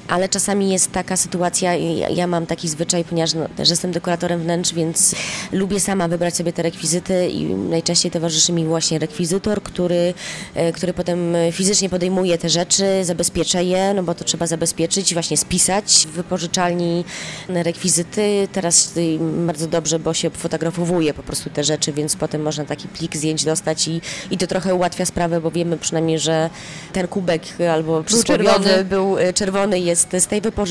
[0.07, 4.41] Ale czasami jest taka sytuacja, i ja, mam taki zwyczaj, ponieważ no, też jestem dekoratorem
[4.41, 5.15] wnętrz, więc
[5.51, 10.13] lubię sama wybrać sobie te rekwizyty i najczęściej towarzyszy mi właśnie rekwizytor, który,
[10.55, 15.37] e, który potem fizycznie podejmuje te rzeczy, zabezpiecza je, no bo to trzeba zabezpieczyć, właśnie
[15.37, 17.05] spisać w wypożyczalni
[17.49, 18.47] rekwizyty.
[18.51, 22.87] Teraz y, bardzo dobrze, bo się fotografowuje po prostu te rzeczy, więc potem można taki
[22.87, 24.01] plik zdjęć dostać i,
[24.31, 26.49] i to trochę ułatwia sprawę, bo wiemy przynajmniej, że
[26.93, 27.41] ten kubek
[27.73, 28.85] albo przysłowiowy czerwony.
[28.85, 30.70] był czerwony jest z tej wypożyczalni,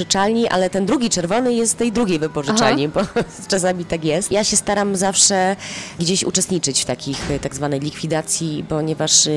[0.51, 3.01] ale ten drugi czerwony jest tej drugiej wypożyczalni, bo
[3.49, 4.33] czasami tak jest.
[4.33, 5.57] Ja się staram zawsze
[5.99, 9.31] gdzieś uczestniczyć w takich e, tak zwanej likwidacji, ponieważ e,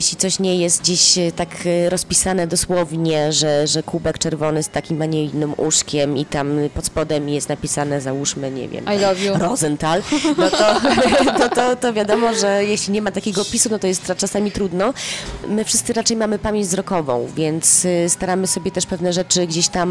[0.00, 1.48] jeśli coś nie jest gdzieś e, tak
[1.88, 6.84] rozpisane dosłownie, że, że kubek czerwony z takim, a nie innym uszkiem i tam pod
[6.84, 9.34] spodem jest napisane, załóżmy, nie wiem, I love you.
[9.38, 10.02] Rosenthal,
[10.38, 10.80] no to,
[11.38, 14.94] to, to, to wiadomo, że jeśli nie ma takiego opisu, no to jest czasami trudno.
[15.48, 19.89] My wszyscy raczej mamy pamięć wzrokową, więc staramy sobie też pewne rzeczy gdzieś tam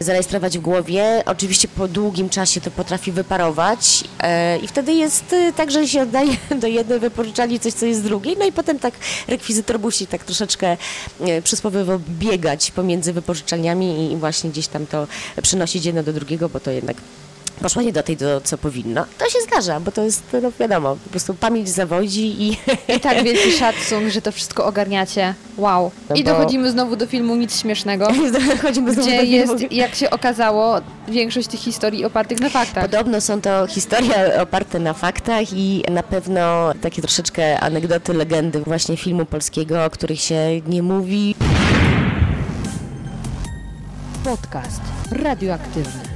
[0.00, 1.22] zarejestrować w głowie.
[1.26, 6.02] Oczywiście po długim czasie to potrafi wyparować e, i wtedy jest y, tak, że się
[6.02, 8.94] oddaje do jednej wypożyczalni coś, co jest z drugiej, no i potem tak
[9.28, 10.76] rekwizytor musi tak troszeczkę
[11.20, 15.06] e, przysłowiowo biegać pomiędzy wypożyczalniami i właśnie gdzieś tam to
[15.42, 16.96] przynosić jedno do drugiego, bo to jednak
[17.62, 19.04] poszła nie do tej, do, co powinno.
[19.18, 22.56] To się zdarza, bo to jest, no wiadomo, po prostu pamięć zawodzi i
[22.96, 25.34] I tak wielki szacun, że to wszystko ogarniacie.
[25.56, 25.90] Wow.
[26.10, 28.08] No I bo- dochodzimy znowu do filmu Nic Śmiesznego,
[28.62, 29.74] chodzimy znowu gdzie do jest, filmu.
[29.74, 32.84] jak się okazało, większość tych historii opartych na faktach.
[32.90, 38.96] Podobno są to historie oparte na faktach i na pewno takie troszeczkę anegdoty, legendy właśnie
[38.96, 41.34] filmu polskiego, o których się nie mówi.
[44.24, 46.11] Podcast radioaktywny.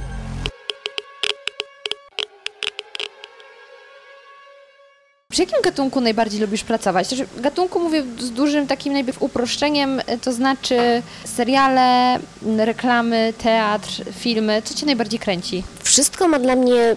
[5.37, 7.07] Przy jakim gatunku najbardziej lubisz pracować?
[7.37, 14.61] Gatunku mówię z dużym takim najpierw uproszczeniem, e, to znaczy seriale, m, reklamy, teatr, filmy.
[14.65, 15.63] Co cię najbardziej kręci?
[15.83, 16.95] Wszystko ma dla mnie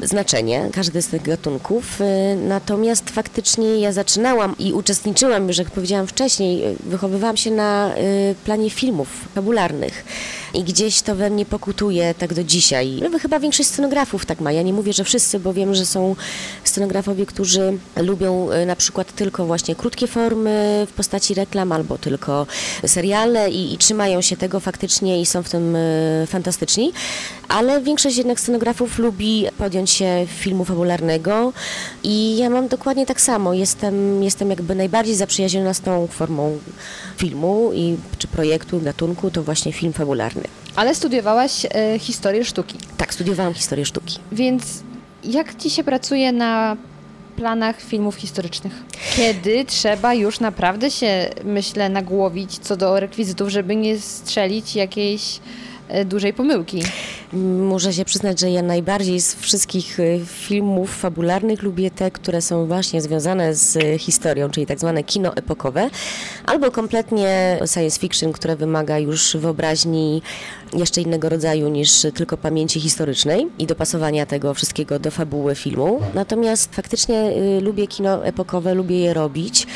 [0.00, 2.04] znaczenie, każdy z tych gatunków, y,
[2.36, 8.34] natomiast faktycznie ja zaczynałam i uczestniczyłam, już jak powiedziałam wcześniej, y, wychowywałam się na y,
[8.44, 10.04] planie filmów fabularnych
[10.54, 13.02] i gdzieś to we mnie pokutuje tak do dzisiaj.
[13.02, 16.16] No, chyba większość scenografów tak ma, ja nie mówię, że wszyscy, bo wiem, że są
[16.64, 22.46] scenografowie, którzy lubią y, na przykład tylko właśnie krótkie formy w postaci reklam albo tylko
[22.86, 26.92] seriale i, i trzymają się tego faktycznie i są w tym y, fantastyczni,
[27.48, 31.52] ale większość jednak scenografów lubi podjąć się filmu fabularnego
[32.02, 33.54] i ja mam dokładnie tak samo.
[33.54, 36.58] Jestem, jestem jakby najbardziej zaprzyjaźniona z tą formą
[37.16, 40.41] filmu i, czy projektu, gatunku, to właśnie film fabularny.
[40.76, 44.18] Ale studiowałaś e, historię sztuki, Tak, studiowałam historię sztuki.
[44.32, 44.64] więc
[45.24, 46.76] jak ci się pracuje na
[47.36, 48.72] planach filmów historycznych?
[49.16, 55.40] Kiedy trzeba już naprawdę się, myślę, nagłowić co do rekwizytów, żeby nie strzelić jakiejś
[56.04, 56.82] dużej pomyłki?
[57.32, 62.66] Muszę się przyznać, że ja najbardziej z wszystkich y, filmów fabularnych lubię te, które są
[62.66, 65.90] właśnie związane z y, historią, czyli tak zwane kino epokowe,
[66.46, 70.22] albo kompletnie science fiction, które wymaga już wyobraźni
[70.72, 76.00] jeszcze innego rodzaju niż tylko pamięci historycznej i dopasowania tego wszystkiego do fabuły filmu.
[76.14, 79.66] Natomiast faktycznie lubię kino epokowe, lubię je robić.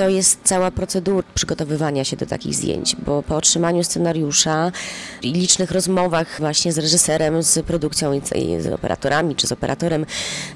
[0.00, 4.72] To jest cała procedura przygotowywania się do takich zdjęć, bo po otrzymaniu scenariusza
[5.22, 8.20] i licznych rozmowach właśnie z reżyserem, z produkcją i
[8.60, 10.06] z- operatorami czy z operatorem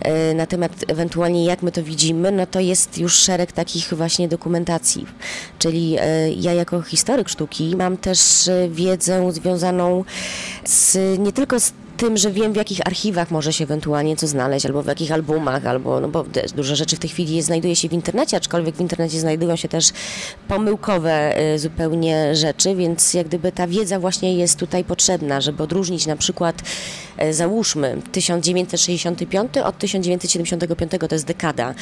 [0.00, 4.28] e, na temat ewentualnie jak my to widzimy, no to jest już szereg takich właśnie
[4.28, 5.06] dokumentacji.
[5.58, 10.04] Czyli e, ja jako historyk sztuki mam też e, wiedzę związaną
[10.64, 14.66] z, nie tylko z tym, że wiem w jakich archiwach może się ewentualnie co znaleźć,
[14.66, 16.24] albo w jakich albumach, albo, no bo
[16.56, 19.90] dużo rzeczy w tej chwili znajduje się w internecie, aczkolwiek w internecie znajdują się też
[20.48, 26.06] pomyłkowe y, zupełnie rzeczy, więc jak gdyby ta wiedza właśnie jest tutaj potrzebna, żeby odróżnić
[26.06, 26.62] na przykład,
[27.22, 31.74] y, załóżmy 1965 od 1975, to jest dekada,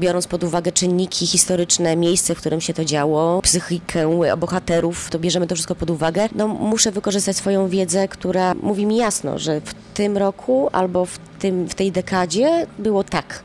[0.00, 5.46] biorąc pod uwagę czynniki historyczne, miejsce, w którym się to działo, psychikę bohaterów, to bierzemy
[5.46, 9.74] to wszystko pod uwagę, no muszę wykorzystać swoją wiedzę, która mówi mi jasno, że w
[9.94, 13.42] tym roku albo w, tym, w tej dekadzie było tak,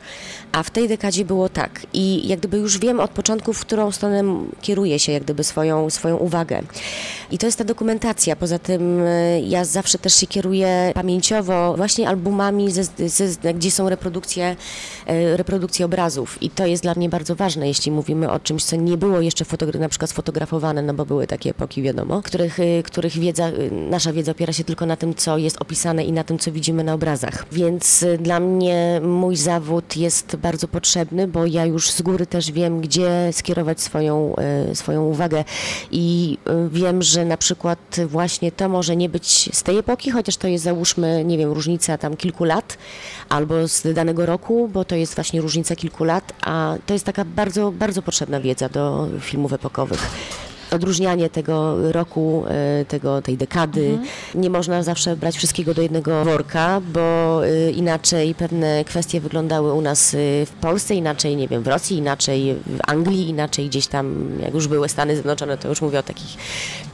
[0.54, 1.86] a w tej dekadzie było tak.
[1.92, 4.22] I jak gdyby już wiem od początku, w którą stronę
[4.60, 6.62] kieruje się jak gdyby swoją, swoją uwagę.
[7.30, 8.36] I to jest ta dokumentacja.
[8.36, 13.88] Poza tym e, ja zawsze też się kieruję pamięciowo właśnie albumami, ze, ze, gdzie są
[13.88, 14.56] reprodukcje,
[15.06, 16.42] e, reprodukcje obrazów.
[16.42, 19.44] I to jest dla mnie bardzo ważne, jeśli mówimy o czymś, co nie było jeszcze
[19.80, 24.32] na przykład sfotografowane, no bo były takie epoki, wiadomo, których, e, których wiedza, nasza wiedza
[24.32, 27.46] opiera się tylko na tym, co jest opisane i na tym, co widzimy na obrazach.
[27.52, 32.80] Więc dla mnie mój zawód jest bardzo potrzebny, bo ja już z góry też wiem,
[32.80, 35.44] gdzie skierować swoją, e, swoją uwagę.
[35.90, 40.36] I e, wiem, że na przykład właśnie to może nie być z tej epoki, chociaż
[40.36, 42.78] to jest załóżmy, nie wiem, różnica tam kilku lat
[43.28, 47.24] albo z danego roku, bo to jest właśnie różnica kilku lat, a to jest taka
[47.24, 50.10] bardzo, bardzo potrzebna wiedza do filmów epokowych
[50.74, 53.86] odróżnianie tego roku, e, tego, tej dekady.
[53.86, 54.08] Mhm.
[54.34, 59.80] Nie można zawsze brać wszystkiego do jednego worka, bo e, inaczej pewne kwestie wyglądały u
[59.80, 60.16] nas e,
[60.46, 64.68] w Polsce, inaczej, nie wiem, w Rosji, inaczej w Anglii, inaczej gdzieś tam, jak już
[64.68, 66.36] były Stany Zjednoczone, to już mówię o takich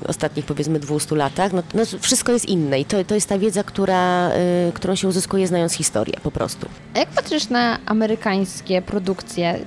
[0.07, 1.53] ostatnich powiedzmy 200 latach.
[1.53, 4.31] No, no wszystko jest inne i to, to jest ta wiedza, która,
[4.75, 6.69] którą się uzyskuje znając historię po prostu.
[6.95, 9.59] A jak patrzysz na amerykańskie produkcje?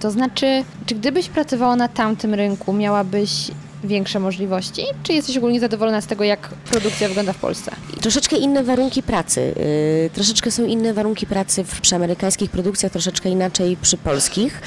[0.00, 3.73] To znaczy, czy gdybyś pracowała na tamtym rynku, miałabyś Peace.
[3.84, 4.82] Większe możliwości?
[5.02, 7.72] Czy jesteś ogólnie zadowolona z tego, jak produkcja wygląda w Polsce?
[8.00, 9.54] Troszeczkę inne warunki pracy.
[10.02, 14.62] Yy, troszeczkę są inne warunki pracy w, przy amerykańskich produkcjach, troszeczkę inaczej przy polskich.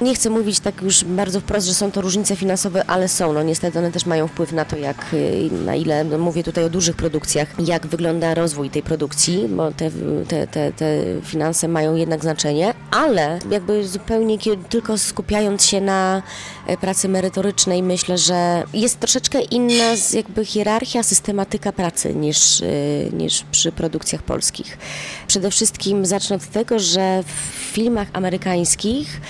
[0.00, 3.32] Nie chcę mówić tak już bardzo wprost, że są to różnice finansowe, ale są.
[3.32, 6.64] No niestety one też mają wpływ na to, jak, yy, na ile, no mówię tutaj
[6.64, 9.90] o dużych produkcjach, jak wygląda rozwój tej produkcji, bo te,
[10.28, 14.38] te, te, te finanse mają jednak znaczenie, ale jakby zupełnie
[14.68, 16.22] tylko skupiając się na
[16.66, 23.44] e, pracy merytorycznej, myślę, że jest troszeczkę inna jakby hierarchia, systematyka pracy niż, y, niż
[23.50, 24.78] przy produkcjach polskich.
[25.26, 29.20] Przede wszystkim zacznę od tego, że w filmach amerykańskich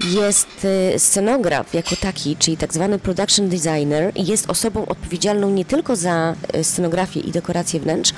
[0.00, 0.64] jest
[0.94, 6.34] y, scenograf jako taki, czyli tak zwany production designer, jest osobą odpowiedzialną nie tylko za
[6.56, 8.12] y, scenografię i dekorację wnętrz,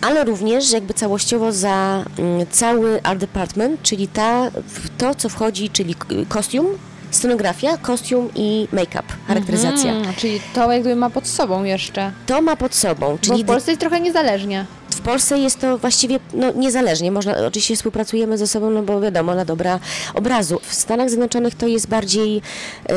[0.00, 4.50] ale również jakby całościowo za mm, cały art department, czyli ta,
[4.98, 5.94] to, co wchodzi, czyli
[6.28, 6.66] kostium,
[7.10, 9.92] scenografia, kostium i make-up, charakteryzacja.
[9.92, 12.12] Mhm, czyli to jakby ma pod sobą jeszcze.
[12.26, 13.18] To ma pod sobą.
[13.20, 14.66] Czyli Bo w Polsce jest trochę niezależnie.
[15.00, 17.12] W Polsce jest to właściwie no, niezależnie.
[17.12, 19.80] Można, oczywiście współpracujemy ze sobą, no bo wiadomo, na dobra
[20.14, 20.60] obrazu.
[20.62, 22.42] W Stanach Zjednoczonych to jest bardziej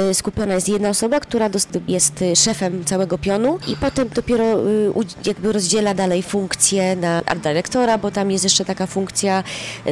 [0.10, 1.50] y, skupiona jest jedna osoba, która
[1.88, 4.92] jest y, szefem całego pionu i potem dopiero y,
[5.26, 9.44] jakby rozdziela dalej funkcje na art dyrektora, bo tam jest jeszcze taka funkcja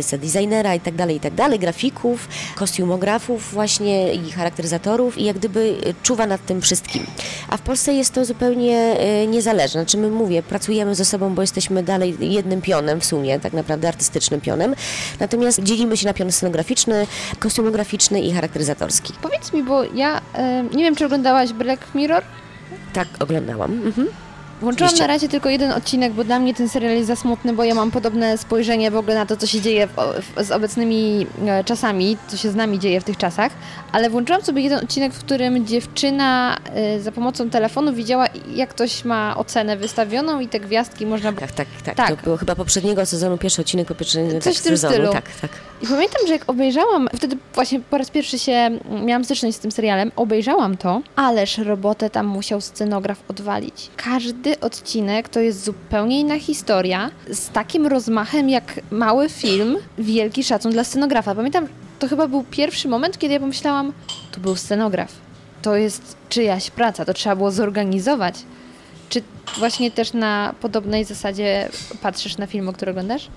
[0.01, 5.37] set designera i tak dalej, i tak dalej, grafików, kostiumografów właśnie i charakteryzatorów i jak
[5.37, 7.05] gdyby czuwa nad tym wszystkim.
[7.49, 8.95] A w Polsce jest to zupełnie
[9.27, 9.81] niezależne.
[9.81, 13.87] Znaczy my mówię, pracujemy ze sobą, bo jesteśmy dalej jednym pionem w sumie, tak naprawdę
[13.87, 14.75] artystycznym pionem.
[15.19, 17.07] Natomiast dzielimy się na pion scenograficzny,
[17.39, 19.13] kostiumograficzny i charakteryzatorski.
[19.21, 22.23] Powiedz mi, bo ja e, nie wiem, czy oglądałaś Black Mirror?
[22.93, 23.71] Tak, oglądałam.
[23.71, 24.07] Mhm.
[24.61, 27.63] Włączyłam na razie tylko jeden odcinek, bo dla mnie ten serial jest za smutny, bo
[27.63, 29.91] ja mam podobne spojrzenie w ogóle na to, co się dzieje w,
[30.35, 33.51] w, z obecnymi e, czasami, co się z nami dzieje w tych czasach,
[33.91, 36.57] ale włączyłam sobie jeden odcinek, w którym dziewczyna
[36.97, 41.33] y, za pomocą telefonu widziała, jak ktoś ma ocenę wystawioną i te gwiazdki można...
[41.33, 41.95] Tak, tak, tak.
[41.95, 42.09] tak.
[42.09, 44.93] To było chyba poprzedniego sezonu, pierwszy odcinek poprzedniego Coś tak, w tym sezonu.
[44.93, 45.11] stylu.
[45.11, 45.51] Tak, tak.
[45.81, 48.71] I pamiętam, że jak obejrzałam, wtedy właśnie po raz pierwszy się
[49.05, 53.89] miałam styczność z tym serialem, obejrzałam to, ależ robotę tam musiał scenograf odwalić.
[53.97, 60.71] Każdy odcinek to jest zupełnie inna historia, z takim rozmachem jak mały film, wielki szacun
[60.71, 61.35] dla scenografa.
[61.35, 61.67] Pamiętam,
[61.99, 63.93] to chyba był pierwszy moment, kiedy ja pomyślałam,
[64.31, 65.11] to był scenograf.
[65.61, 68.35] To jest czyjaś praca, to trzeba było zorganizować.
[69.09, 69.21] Czy
[69.57, 71.69] właśnie też na podobnej zasadzie
[72.01, 73.27] patrzysz na film, który oglądasz?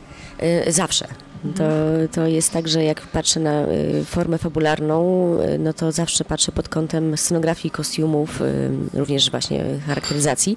[0.66, 1.08] Yy, zawsze
[1.56, 1.64] To,
[2.12, 6.52] to jest tak, że jak patrzę na y, formę fabularną, y, no to zawsze patrzę
[6.52, 10.56] pod kątem scenografii, kostiumów, y, również właśnie charakteryzacji,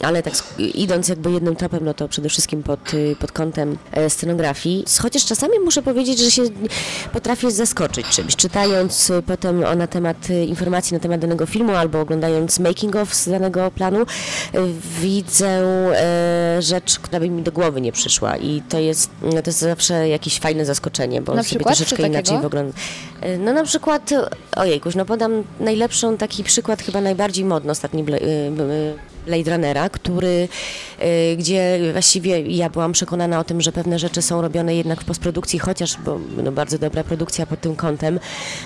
[0.00, 0.34] ale tak
[0.74, 4.84] idąc jakby jednym tropem, no to przede wszystkim pod, pod kątem e, scenografii.
[5.02, 6.42] Chociaż czasami muszę powiedzieć, że się
[7.12, 12.58] potrafię zaskoczyć czymś, czytając potem o, na temat informacji na temat danego filmu albo oglądając
[12.58, 14.06] making of z danego planu,
[15.00, 18.36] widzę e, rzecz, która by mi do głowy nie przyszła.
[18.36, 21.76] I to jest, no to jest zawsze jakieś fajne zaskoczenie, bo Na sobie przykład?
[21.76, 22.72] troszeczkę inaczej wygląda.
[23.20, 24.10] E, No na przykład,
[24.56, 28.94] ojejkuś, no podam najlepszą taki przykład, chyba najbardziej modny ostatni y, y,
[29.26, 30.48] Blade Runnera, który,
[31.02, 35.04] y, gdzie właściwie ja byłam przekonana o tym, że pewne rzeczy są robione jednak w
[35.04, 38.20] postprodukcji, chociaż bo, no, bardzo dobra produkcja pod tym kątem,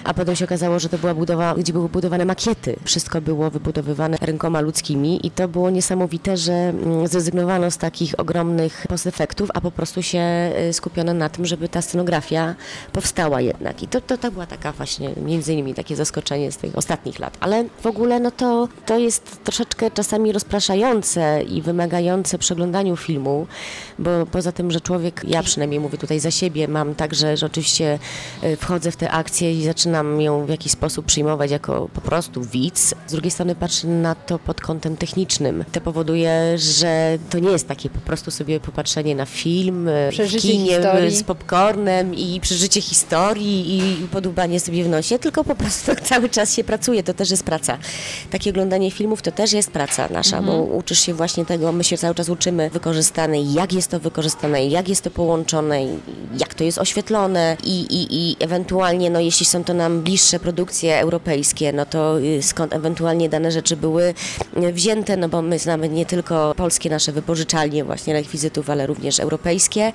[0.05, 2.77] a potem się okazało, że to była budowa, gdzie były budowane makiety.
[2.85, 8.87] Wszystko było wybudowywane rękoma ludzkimi i to było niesamowite, że mm, zrezygnowano z takich ogromnych
[8.89, 12.55] postefektów, a po prostu się y, skupiono na tym, żeby ta scenografia
[12.93, 13.83] powstała jednak.
[13.83, 17.37] I to, to, to była taka właśnie, między innymi takie zaskoczenie z tych ostatnich lat.
[17.41, 23.47] Ale w ogóle no to, to jest troszeczkę czasami rozpraszające i wymagające przeglądaniu filmu,
[23.99, 27.99] bo poza tym, że człowiek, ja przynajmniej mówię tutaj za siebie, mam także, że oczywiście
[28.45, 32.43] y, wchodzę w tę akcję i zaczynam ją w jakiś sposób przyjmować jako po prostu
[32.43, 32.95] widz.
[33.07, 35.65] Z drugiej strony patrzę na to pod kątem technicznym.
[35.73, 40.49] To powoduje, że to nie jest takie po prostu sobie popatrzenie na film w Przeżycie
[40.49, 41.17] kinie historii.
[41.17, 46.55] z popcornem i przeżycie historii i podłubanie sobie w nosie, tylko po prostu cały czas
[46.55, 47.79] się pracuje, to też jest praca.
[48.31, 51.97] Takie oglądanie filmów to też jest praca nasza, bo uczysz się właśnie tego, my się
[51.97, 55.81] cały czas uczymy wykorzystanej, jak jest to wykorzystane, jak jest to połączone,
[56.39, 61.01] jak to jest oświetlone i, i, i ewentualnie, no jeśli są to nam bliższe produkcje
[61.01, 64.15] europejskie, no to y, skąd ewentualnie dane rzeczy były
[64.63, 69.21] y, wzięte, no bo my znamy nie tylko polskie nasze wypożyczalnie właśnie rekwizytów, ale również
[69.21, 69.93] europejskie.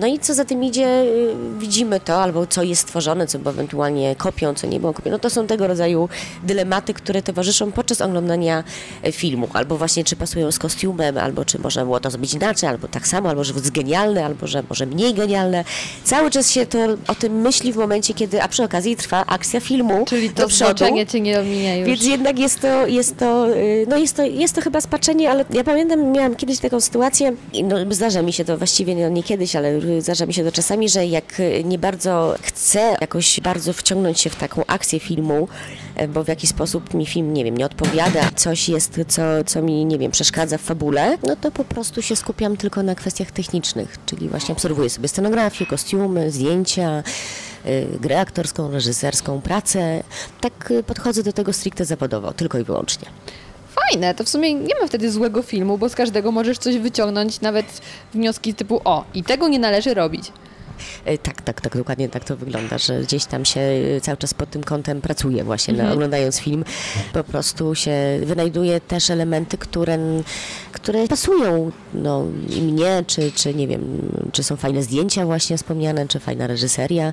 [0.00, 3.50] No i co za tym idzie, y, widzimy to, albo co jest stworzone, co było
[3.50, 5.10] ewentualnie kopią, co nie było kopią.
[5.10, 6.08] No to są tego rodzaju
[6.42, 8.64] dylematy, które towarzyszą podczas oglądania
[9.02, 12.68] e, filmu, albo właśnie czy pasują z kostiumem, albo czy można było to zrobić inaczej,
[12.68, 15.64] albo tak samo, albo że jest genialne, albo że może mniej genialne.
[16.04, 19.60] Cały czas się to o tym myśli w momencie, kiedy, a przy okazji trwa akcja
[19.60, 20.78] filmu Czyli do to przodu.
[20.78, 21.88] znaczenie cię nie ominie już.
[21.88, 25.44] Więc jednak jest to, jest to, y, no jest to, jest to chyba spaczenie, ale
[25.50, 27.32] ja pamiętam, miałam kiedyś taką sytuację,
[27.64, 30.88] no zdarza mi się to właściwie, no nie kiedyś, ale zdarza mi się to czasami,
[30.88, 35.48] że jak y, nie bardzo chcę jakoś bardzo wciągnąć się w taką akcję filmu,
[36.02, 39.62] y, bo w jakiś sposób mi film, nie wiem, nie odpowiada, coś jest, co, co
[39.64, 43.30] mi, nie wiem, przeszkadza w fabule, no to po prostu się skupiam tylko na kwestiach
[43.30, 47.02] technicznych, czyli właśnie obserwuję sobie scenografię, kostiumy, zdjęcia,
[47.66, 50.02] y, grę aktorską, reżyserską, pracę.
[50.40, 53.08] Tak y, podchodzę do tego stricte zawodowo, tylko i wyłącznie.
[53.74, 57.40] Fajne, to w sumie nie ma wtedy złego filmu, bo z każdego możesz coś wyciągnąć,
[57.40, 57.66] nawet
[58.14, 60.32] wnioski typu o, i tego nie należy robić.
[61.08, 64.34] Y, Tak, tak, tak, dokładnie tak to wygląda, że gdzieś tam się y, cały czas
[64.34, 66.64] pod tym kątem pracuje właśnie, na, oglądając film.
[67.12, 69.98] Po prostu się wynajduje też elementy, które,
[70.72, 72.24] które pasują no,
[72.56, 73.82] i mnie, czy, czy nie wiem,
[74.32, 77.12] czy są fajne zdjęcia właśnie wspomniane, czy fajna reżyseria.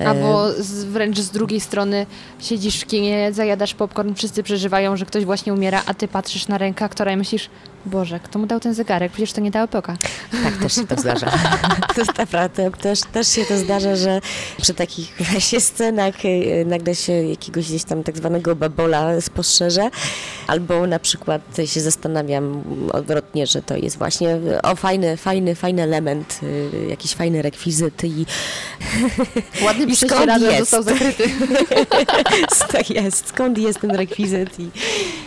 [0.00, 2.06] E, Albo z, wręcz z drugiej strony
[2.40, 6.58] siedzisz w kinie, zajadasz popcorn, wszyscy przeżywają, że ktoś właśnie umiera, a ty patrzysz na
[6.58, 7.50] rękę aktora i myślisz,
[7.88, 9.12] Boże, kto mu dał ten zegarek?
[9.12, 9.96] Przecież to nie ta epoka.
[10.44, 11.30] Tak, też się to zdarza.
[11.94, 14.20] To jest naprawdę, też, też się to zdarza, że
[14.62, 19.90] przy takich właśnie scenach y, nagle się jakiegoś gdzieś tam tak zwanego babola spostrzeże,
[20.46, 22.62] albo na przykład się zastanawiam
[22.92, 28.26] odwrotnie, że to jest właśnie o fajny, fajny, fajny element, y, jakiś fajny rekwizyt i
[29.64, 30.58] Ładny jest?
[30.58, 31.30] został zakryty.
[32.72, 34.70] tak jest, skąd jest ten rekwizyt i,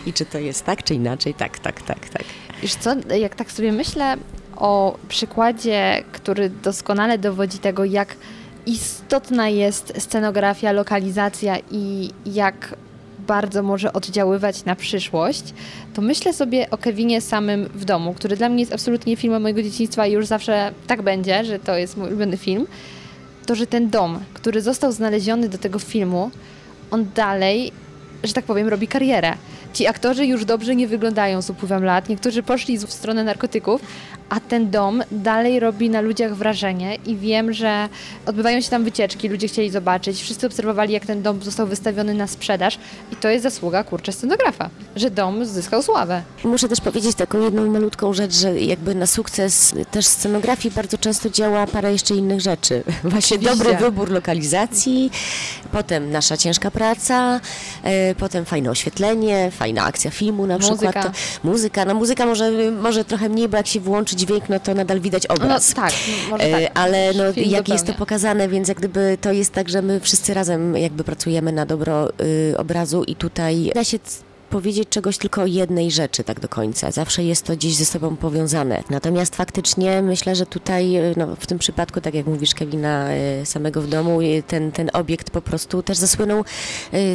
[0.06, 2.24] i czy to jest tak, czy inaczej, tak, tak, tak, tak.
[2.62, 4.16] Wiesz co, jak tak sobie myślę
[4.56, 8.16] o przykładzie, który doskonale dowodzi tego, jak
[8.66, 12.76] istotna jest scenografia, lokalizacja i jak
[13.26, 15.42] bardzo może oddziaływać na przyszłość,
[15.94, 19.62] to myślę sobie o Kevinie samym w domu, który dla mnie jest absolutnie filmem mojego
[19.62, 22.66] dzieciństwa i już zawsze tak będzie, że to jest mój ulubiony film.
[23.46, 26.30] To, że ten dom, który został znaleziony do tego filmu,
[26.90, 27.72] on dalej,
[28.24, 29.34] że tak powiem, robi karierę.
[29.72, 33.82] Ci aktorzy już dobrze nie wyglądają z upływem lat, niektórzy poszli w stronę narkotyków,
[34.28, 37.88] a ten dom dalej robi na ludziach wrażenie i wiem, że
[38.26, 42.26] odbywają się tam wycieczki, ludzie chcieli zobaczyć, wszyscy obserwowali, jak ten dom został wystawiony na
[42.26, 42.78] sprzedaż
[43.12, 46.22] i to jest zasługa, kurczę, scenografa, że dom zyskał sławę.
[46.44, 51.30] Muszę też powiedzieć taką jedną malutką rzecz, że jakby na sukces też scenografii bardzo często
[51.30, 52.82] działa parę jeszcze innych rzeczy.
[53.04, 53.64] Właśnie Oczywiście.
[53.64, 55.10] dobry wybór lokalizacji,
[55.72, 57.40] potem nasza ciężka praca,
[57.82, 60.76] e, potem fajne oświetlenie, fajna akcja filmu na Muzyka.
[60.76, 61.04] przykład.
[61.04, 62.50] To, muzyka, no muzyka może,
[62.80, 65.74] może trochę mniej, bo jak się włączy dźwięk, no to nadal widać No obraz.
[65.74, 65.92] tak,
[66.30, 66.78] może E, tak.
[66.78, 70.00] Ale no, Film jak jest to pokazane, więc jak gdyby to jest tak, że my
[70.00, 73.98] wszyscy razem jakby pracujemy na dobro y, obrazu i tutaj da się
[74.52, 76.90] powiedzieć czegoś tylko o jednej rzeczy tak do końca.
[76.90, 78.82] Zawsze jest to gdzieś ze sobą powiązane.
[78.90, 83.08] Natomiast faktycznie myślę, że tutaj y, no, w tym przypadku, tak jak mówisz Kevina,
[83.42, 86.44] y, samego w domu, y, ten, ten obiekt po prostu też zasłynął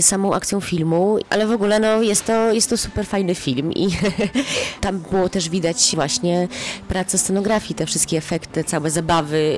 [0.01, 3.89] samą akcją filmu, ale w ogóle no, jest, to, jest to super fajny film i
[4.81, 6.47] tam było też widać właśnie
[6.87, 9.55] pracę scenografii, te wszystkie efekty, całe zabawy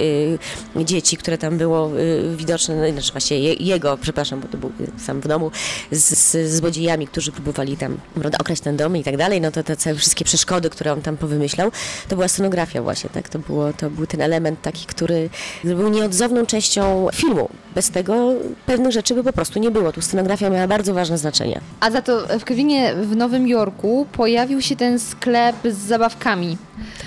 [0.75, 1.91] dzieci, które tam było
[2.35, 5.51] widoczne, no, znaczy właśnie je, jego, przepraszam, bo to był sam w domu,
[5.91, 9.63] z, z złodziejami, którzy próbowali tam prawda, okraść ten dom i tak dalej, no to
[9.63, 11.71] te całe wszystkie przeszkody, które on tam powymyślał,
[12.07, 15.29] to była scenografia właśnie, tak, to, było, to był ten element taki, który
[15.63, 17.49] był nieodzowną częścią filmu.
[17.75, 18.33] Bez tego
[18.65, 19.91] pewnych rzeczy by po prostu nie było.
[19.91, 21.61] Tu scenografia miała bardzo ważne znaczenie.
[21.79, 26.57] A za to w Kevinie w Nowym Jorku pojawił się ten sklep z zabawkami.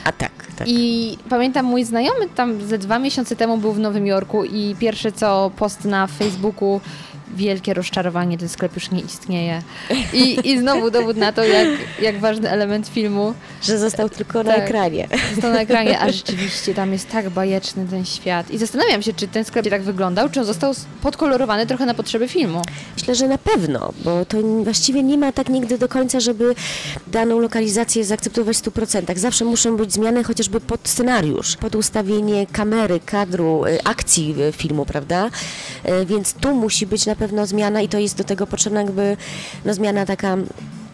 [0.05, 0.69] A tak, tak.
[0.69, 5.13] I pamiętam, mój znajomy tam ze dwa miesiące temu był w Nowym Jorku i pierwsze
[5.13, 6.81] co post na Facebooku
[7.37, 9.63] wielkie rozczarowanie, ten sklep już nie istnieje.
[10.13, 11.69] I, i znowu dowód na to, jak,
[12.03, 14.63] jak ważny element filmu Że został tylko na Tak.
[14.65, 15.09] ekranie.
[15.35, 18.51] został na ekranie, a rzeczywiście tam jest tak bajeczny ten świat.
[18.51, 22.29] I zastanawiam się, czy ten sklep tak wyglądał, czy on został podkolorowany trochę na potrzeby
[22.29, 22.63] filmu.
[22.99, 26.55] Myślę, że na pewno, bo to właściwie nie ma tak nigdy do końca, żeby
[27.07, 29.17] daną lokalizację zaakceptować w 100%.
[29.19, 34.87] Zawsze muszą być zmiany chociażby pod scenariusz, pod ustawienie kamery, kadru, y, akcji y, filmu,
[34.87, 35.31] prawda?
[36.03, 39.17] Y, Więc tu musi być na pewno zmiana i to jest do tego potrzebna jakby
[39.65, 40.37] no, zmiana taka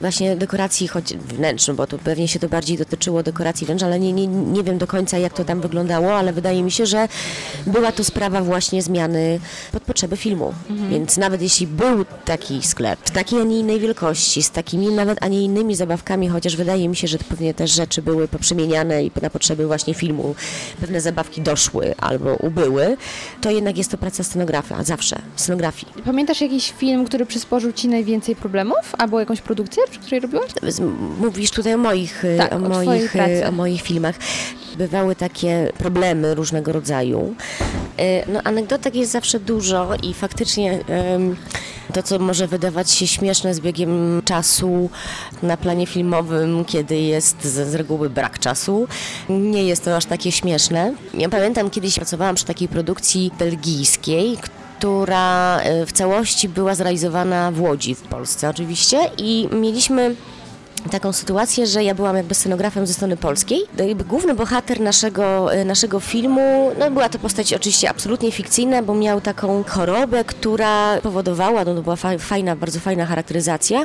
[0.00, 4.12] właśnie dekoracji choć wnętrz, bo to pewnie się to bardziej dotyczyło dekoracji wnętrz, ale nie,
[4.12, 7.08] nie, nie wiem do końca jak to tam wyglądało, ale wydaje mi się, że
[7.66, 9.40] była to sprawa właśnie zmiany
[9.72, 10.54] pod potrzeby filmu.
[10.90, 15.18] Więc nawet jeśli był taki sklep, w takiej, a nie innej wielkości, z takimi nawet,
[15.20, 19.10] a nie innymi zabawkami, chociaż wydaje mi się, że pewnie też rzeczy były poprzemieniane i
[19.22, 20.34] na potrzeby właśnie filmu
[20.80, 22.96] pewne zabawki doszły albo ubyły,
[23.40, 25.92] to jednak jest to praca scenografa, zawsze, scenografii.
[26.04, 28.94] Pamiętasz jakiś film, który przysporzył Ci najwięcej problemów?
[28.98, 30.50] Albo jakąś produkcję, przy której robiłaś?
[31.20, 33.46] Mówisz tutaj o moich, y, Tak, o, moich, pracy.
[33.48, 34.14] o moich filmach.
[34.78, 37.34] Bywały takie problemy różnego rodzaju.
[38.00, 40.78] Y, No, anegdotek jest zawsze dużo i faktycznie
[41.94, 44.90] to, co może wydawać się śmieszne z biegiem czasu
[45.42, 48.88] na planie filmowym, kiedy jest z, z reguły brak czasu,
[49.28, 50.94] nie jest to aż takie śmieszne.
[51.14, 54.38] Ja pamiętam, kiedyś pracowałam przy takiej produkcji belgijskiej,
[54.78, 60.14] która e, w całości była zrealizowana w Łodzi, w Polsce oczywiście i mieliśmy
[60.90, 63.60] taką sytuację, że ja byłam jakby scenografem ze strony polskiej.
[63.78, 68.94] No główny bohater naszego, e, naszego filmu, no była to postać oczywiście absolutnie fikcyjna, bo
[68.94, 73.84] miał taką chorobę, która powodowała, no to była fa- fajna, bardzo fajna charakteryzacja.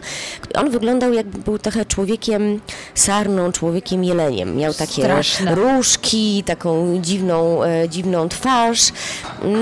[0.56, 2.62] On wyglądał jakby był trochę człowiekiem
[2.96, 4.56] sarną, człowiekiem jeleniem.
[4.58, 5.56] Miał takie Straszne.
[5.56, 8.80] różki, taką dziwną, e, dziwną twarz.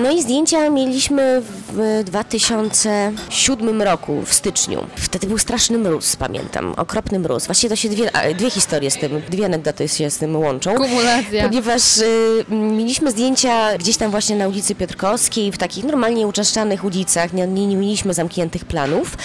[0.03, 4.85] No i zdjęcia mieliśmy w 2007 roku, w styczniu.
[4.95, 7.45] Wtedy był straszny mróz, pamiętam, okropny mróz.
[7.45, 10.75] Właściwie to się dwie, dwie historie z tym, dwie anegdoty się z tym łączą.
[10.75, 11.43] Kumulacja.
[11.43, 17.33] Ponieważ y, mieliśmy zdjęcia gdzieś tam właśnie na ulicy Piotrkowskiej, w takich normalnie uczęszczanych ulicach,
[17.33, 19.17] nie, nie, nie mieliśmy zamkniętych planów.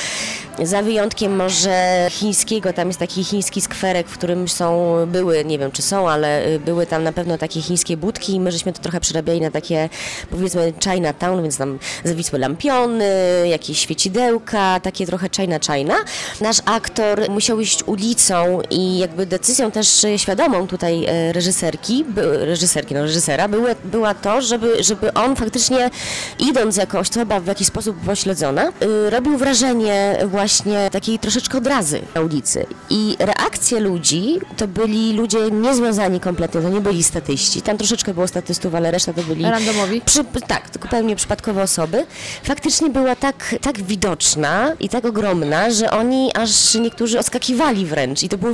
[0.62, 5.72] Za wyjątkiem może chińskiego, tam jest taki chiński skwerek, w którym są, były, nie wiem
[5.72, 8.82] czy są, ale y, były tam na pewno takie chińskie budki i my żeśmy to
[8.82, 9.88] trochę przerabiali na takie
[10.30, 13.12] powiedzmy Chinatown, więc tam zawisły lampiony,
[13.48, 15.94] jakieś świecidełka, takie trochę China China.
[16.40, 22.04] Nasz aktor musiał iść ulicą i jakby decyzją też świadomą tutaj e, reżyserki,
[22.40, 25.90] reżyserki, no reżysera, były, była to, żeby, żeby on faktycznie
[26.38, 30.45] idąc jako osoba w jakiś sposób pośledzona, y, robił wrażenie właśnie
[30.90, 32.66] takiej troszeczkę odrazy na ulicy.
[32.90, 37.62] I reakcje ludzi to byli ludzie niezwiązani kompletnie, to nie byli statyści.
[37.62, 40.01] Tam troszeczkę było statystów, ale reszta to byli Randomowi?
[40.01, 42.07] przy, tak, tylko zupełnie przypadkowe osoby,
[42.42, 48.28] faktycznie była tak, tak widoczna i tak ogromna, że oni aż niektórzy odskakiwali wręcz i
[48.28, 48.53] to było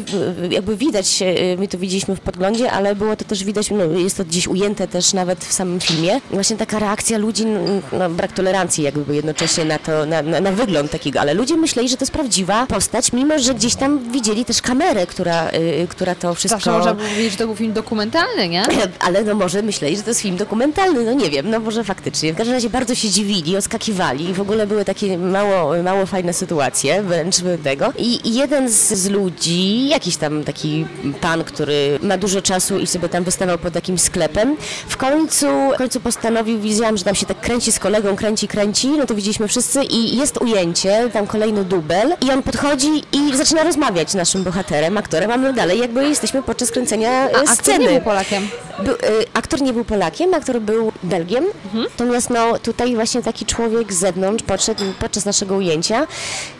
[0.50, 4.16] jakby widać, e, my to widzieliśmy w podglądzie, ale było to też widać, no, jest
[4.16, 6.20] to gdzieś ujęte też nawet w samym filmie.
[6.30, 7.44] Właśnie taka reakcja ludzi,
[7.92, 11.81] no, brak tolerancji jakby jednocześnie na to, na, na, na wygląd takiego, ale ludzie myśleli,
[11.88, 16.14] że to jest prawdziwa postać, mimo że gdzieś tam widzieli też kamerę, która, y, która
[16.14, 16.60] to wszystko...
[16.60, 18.64] Zawsze można powiedzieć, że to był film dokumentalny, nie?
[19.06, 22.32] Ale no może myśleli, że to jest film dokumentalny, no nie wiem, no może faktycznie.
[22.32, 26.32] W każdym razie bardzo się dziwili, oskakiwali i w ogóle były takie mało, mało fajne
[26.32, 27.92] sytuacje, wręcz tego.
[27.98, 30.86] I i jeden z, z ludzi, jakiś tam taki
[31.20, 34.56] pan, który ma dużo czasu i sobie tam wystawał pod jakimś sklepem,
[34.88, 38.88] w końcu, w końcu postanowił, widziałam, że tam się tak kręci z kolegą, kręci, kręci,
[38.88, 43.62] no to widzieliśmy wszyscy i jest ujęcie, tam kolejno dubel i on podchodzi i zaczyna
[43.62, 47.54] rozmawiać z naszym bohaterem, aktorem, a my dalej jakby jesteśmy podczas kręcenia e, A aktor
[47.56, 47.78] sceny.
[47.84, 48.48] nie był Polakiem.
[48.84, 48.98] Był, y,
[49.34, 51.84] aktor nie był Polakiem, aktor był Belgiem, Mhm.
[51.84, 56.06] natomiast no, tutaj właśnie taki człowiek z zewnątrz podszedł podczas naszego ujęcia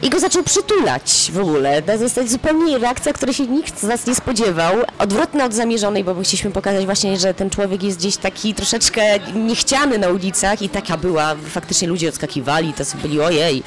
[0.02, 1.82] i go zaczął przytulać w ogóle.
[1.82, 4.74] To jest zupełnie reakcja, której się nikt z nas nie spodziewał.
[4.98, 9.02] Odwrotna od zamierzonej, bo chcieliśmy pokazać właśnie, że ten człowiek jest gdzieś taki troszeczkę
[9.34, 13.62] niechciany na ulicach i taka była, faktycznie ludzie odskakiwali, to byli ojej,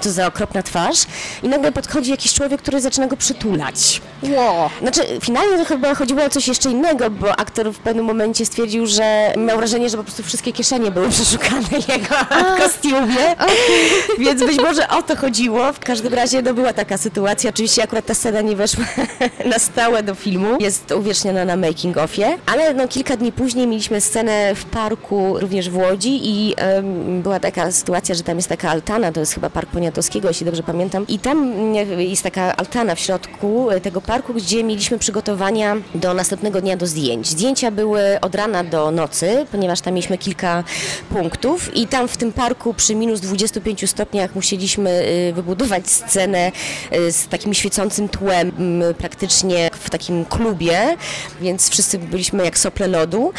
[0.00, 0.87] co za okropna twarz.
[1.42, 4.00] I nagle podchodzi jakiś człowiek, który zaczyna go przytulać.
[4.22, 4.70] Ło.
[4.80, 8.86] Znaczy, finalnie to chyba chodziło o coś jeszcze innego, bo aktor w pewnym momencie stwierdził,
[8.86, 12.14] że miał wrażenie, że po prostu wszystkie kieszenie były przeszukane jego
[12.54, 13.36] w kostiumie,
[14.18, 15.72] więc być może o to chodziło.
[15.72, 17.50] W każdym razie no, była taka sytuacja.
[17.50, 18.84] Oczywiście akurat ta scena nie weszła
[19.52, 20.56] na stałe do filmu.
[20.60, 25.70] Jest uwieczniona na making offie, ale no, kilka dni później mieliśmy scenę w parku, również
[25.70, 29.50] w Łodzi i em, była taka sytuacja, że tam jest taka altana, to jest chyba
[29.50, 30.77] Park Poniatowskiego, jeśli dobrze pamiętam,
[31.08, 31.54] i tam
[31.98, 36.86] jest taka altana w środku e, tego parku, gdzie mieliśmy przygotowania do następnego dnia do
[36.86, 37.28] zdjęć.
[37.28, 40.64] Zdjęcia były od rana do nocy, ponieważ tam mieliśmy kilka
[41.10, 44.90] punktów i tam w tym parku przy minus 25 stopniach musieliśmy
[45.30, 46.52] y, wybudować scenę
[46.92, 48.52] y, z takim świecącym tłem
[48.98, 50.96] praktycznie w takim klubie,
[51.40, 53.32] więc wszyscy byliśmy jak sople lodu.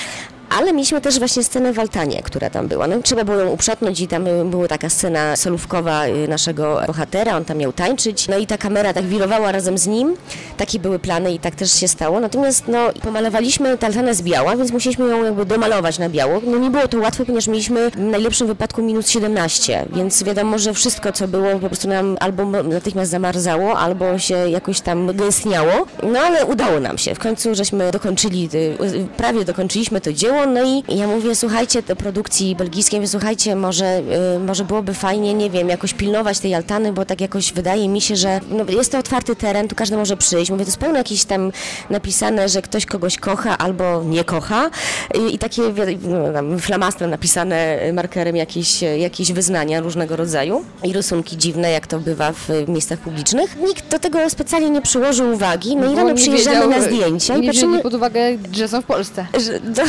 [0.49, 2.87] Ale mieliśmy też właśnie scenę w altanie, która tam była.
[2.87, 7.37] No, trzeba było ją uprzątnąć i tam y, była taka scena solówkowa y, naszego bohatera,
[7.37, 8.27] on tam miał tańczyć.
[8.27, 10.15] No i ta kamera tak wirowała razem z nim.
[10.57, 12.19] Takie były plany i tak też się stało.
[12.19, 16.41] Natomiast no, pomalowaliśmy altanę z biała, więc musieliśmy ją jakby domalować na biało.
[16.43, 20.73] No nie było to łatwe, ponieważ mieliśmy w najlepszym wypadku minus 17, więc wiadomo, że
[20.73, 25.71] wszystko co było po prostu nam albo natychmiast zamarzało, albo się jakoś tam gęstniało.
[26.03, 27.15] No ale udało nam się.
[27.15, 31.95] W końcu żeśmy dokończyli, y, prawie dokończyliśmy to dzieło, no i ja mówię, słuchajcie, do
[31.95, 34.01] produkcji belgijskiej, słuchajcie, może,
[34.35, 38.01] y, może byłoby fajnie, nie wiem, jakoś pilnować tej altany, bo tak jakoś wydaje mi
[38.01, 40.51] się, że no, jest to otwarty teren, tu każdy może przyjść.
[40.51, 41.51] Mówię, to jest pełno jakieś tam
[41.89, 44.69] napisane, że ktoś kogoś kocha albo nie kocha
[45.15, 45.61] i, i takie
[46.01, 51.99] no, tam flamastrem napisane markerem jakieś, jakieś wyznania różnego rodzaju i rysunki dziwne, jak to
[51.99, 53.57] bywa w, miejscach publicznych.
[53.67, 57.47] Nikt do tego specjalnie nie przyłożył uwagi, no i rano przyjeżdżamy na zdjęcia i nie
[57.47, 58.19] patrzymy, wzięli pod uwagę,
[58.51, 59.27] że są w Polsce.
[59.39, 59.81] że, to,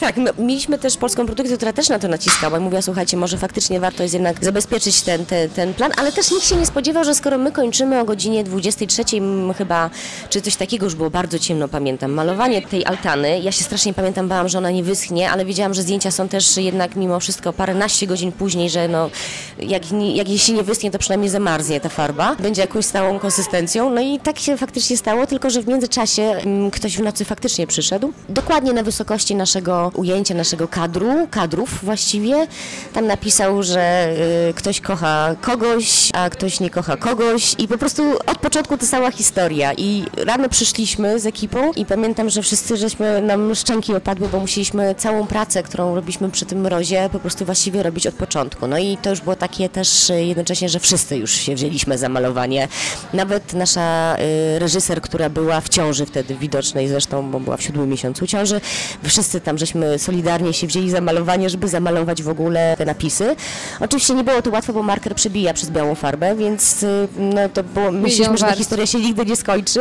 [0.00, 3.38] tak, no, mieliśmy też polską produkcję, która też na to naciskała i mówiła, słuchajcie, może
[3.38, 7.04] faktycznie warto jest jednak zabezpieczyć ten, ten, ten plan, ale też nikt się nie spodziewał,
[7.04, 9.90] że skoro my kończymy o godzinie 23 m, chyba,
[10.30, 14.28] czy coś takiego, już było bardzo ciemno, pamiętam, malowanie tej altany, ja się strasznie pamiętam,
[14.28, 18.06] bałam, że ona nie wyschnie, ale wiedziałam, że zdjęcia są też jednak mimo wszystko paręnaście
[18.06, 19.10] godzin później, że no,
[19.58, 19.82] jak,
[20.14, 24.20] jak jeśli nie wyschnie, to przynajmniej zamarznie ta farba, będzie jakąś stałą konsystencją, no i
[24.20, 28.72] tak się faktycznie stało, tylko że w międzyczasie mm, ktoś w nocy faktycznie przyszedł, dokładnie
[28.72, 32.46] na wysokości naszego ujęcia, naszego kadru, kadrów właściwie,
[32.92, 34.14] tam napisał, że
[34.50, 38.86] y, ktoś kocha kogoś, a ktoś nie kocha kogoś i po prostu od początku to
[38.86, 44.28] cała historia i rano przyszliśmy z ekipą i pamiętam, że wszyscy żeśmy, nam szczęki opadły,
[44.28, 48.66] bo musieliśmy całą pracę, którą robiliśmy przy tym mrozie, po prostu właściwie robić od początku.
[48.66, 52.08] No i to już było takie też y, jednocześnie, że wszyscy już się wzięliśmy za
[52.08, 52.68] malowanie.
[53.12, 54.16] Nawet nasza
[54.56, 58.60] y, reżyser, która była w ciąży wtedy widocznej zresztą, bo była w siódmym miesiącu ciąży,
[59.02, 63.36] wszyscy tam żeśmy solidarnie się wzięli za malowanie, żeby zamalować w ogóle te napisy.
[63.80, 67.62] Oczywiście nie było to łatwe, bo marker przebija przez białą farbę, więc y, no to
[67.62, 69.80] było, myśleliśmy, że ta historia się nigdy nie skończy.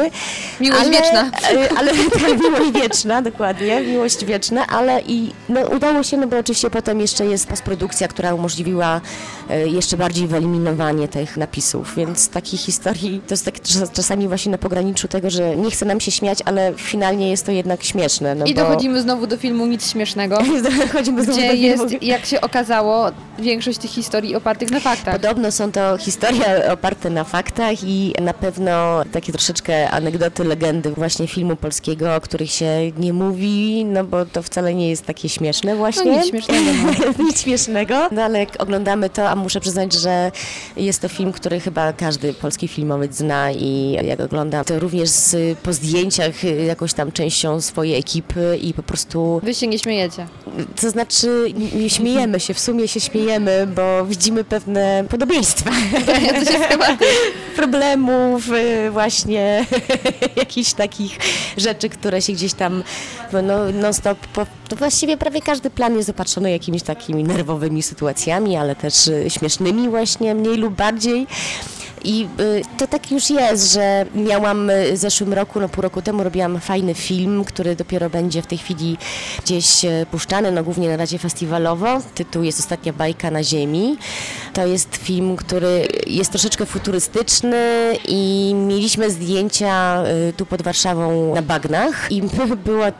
[0.60, 1.32] Miłość ale, wieczna.
[1.78, 6.70] Ale tak, miłość wieczna, dokładnie, miłość wieczna, ale i no, udało się, no bo oczywiście
[6.70, 9.02] potem jeszcze jest postprodukcja, która umożliwiła
[9.52, 14.52] y, jeszcze bardziej wyeliminowanie tych napisów, więc takich historii to jest tak czas- czasami właśnie
[14.52, 18.36] na pograniczu tego, że nie chce nam się śmiać, ale finalnie jest to jednak śmieszne.
[18.36, 18.62] No I bo...
[18.62, 20.38] dochodzimy znowu do filmu Nic Śmiesznego,
[21.28, 25.14] gdzie jest, jak się okazało, większość tych historii opartych na faktach.
[25.16, 31.28] Podobno są to historie oparte na faktach i na pewno takie troszeczkę anegdoty, legendy właśnie
[31.28, 35.76] filmu polskiego, o których się nie mówi, no bo to wcale nie jest takie śmieszne
[35.76, 36.12] właśnie.
[36.12, 36.72] No nic śmiesznego.
[37.24, 38.10] Nic śmiesznego.
[38.12, 40.32] No ale jak oglądamy to, a muszę przyznać, że
[40.78, 45.60] jest to film, który chyba każdy polski filmowiec zna i jak oglądam to również z,
[45.60, 50.28] po zdjęciach y, jakąś tam częścią swojej ekipy i po prostu Wy się nie śmiejecie.
[50.82, 55.72] to znaczy, nie śmiejemy się, w sumie się śmiejemy, bo widzimy pewne podobieństwa.
[57.56, 59.66] Problemów, y, właśnie
[60.36, 61.18] jakichś takich
[61.58, 62.84] rzeczy, które się gdzieś tam
[63.34, 68.76] no, non-stop, po, to właściwie prawie każdy plan jest opatrzony jakimiś takimi nerwowymi sytuacjami, ale
[68.76, 71.28] też y, śmiesznymi właśnie, mniej lub bardziej.
[72.04, 76.02] I y, to tak już jest, że miałam y, w zeszłym roku, no pół roku
[76.02, 78.98] temu robiłam fajny film, który dopiero będzie w tej chwili
[79.44, 82.02] gdzieś y, puszczany, no głównie na razie festiwalowo.
[82.16, 83.98] Tytuł jest Ostatnia bajka na ziemi.
[84.54, 90.04] To jest film, który jest troszeczkę futurystyczny i mieliśmy zdjęcia
[90.38, 92.22] tu pod Warszawą na bagnach i
[92.66, 92.92] była,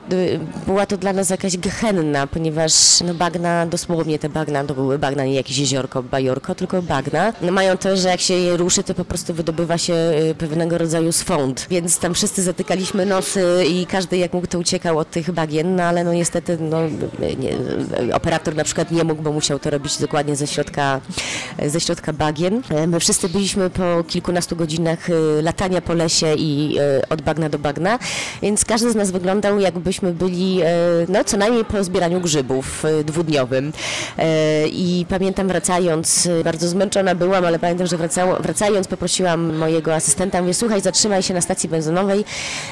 [0.68, 2.74] była to dla nas jakaś gehenna, ponieważ
[3.06, 7.34] no bagna, dosłownie te bagna, to były bagna, nie jakieś jeziorko, bajorko, tylko bagna.
[7.42, 10.78] No mają to, że jak się je ruszy, to po prostu wydobywa się y, pewnego
[10.78, 15.32] rodzaju swąd, więc tam wszyscy zatykaliśmy nosy i każdy jak mógł to uciekał od tych
[15.32, 16.78] bagien, no ale no niestety no,
[17.38, 17.52] nie,
[18.16, 21.02] operator na przykład nie mógł, bo musiał to robić dokładnie ze środka,
[21.66, 22.62] ze środka bagien.
[22.70, 27.50] E, My wszyscy byliśmy po kilkunastu godzinach y, latania po lesie i y, od bagna
[27.50, 28.00] do bagna,
[28.42, 30.66] więc każdy z nas wyglądał jakbyśmy byli y,
[31.10, 33.74] no co najmniej po zbieraniu grzybów y, dwudniowym.
[34.18, 40.42] E, I pamiętam wracając, bardzo zmęczona byłam, ale pamiętam, że wracało, wracając poprosiłam mojego asystenta,
[40.42, 42.26] mówię, słuchaj, zatrzymaj się na stacji benzynowej,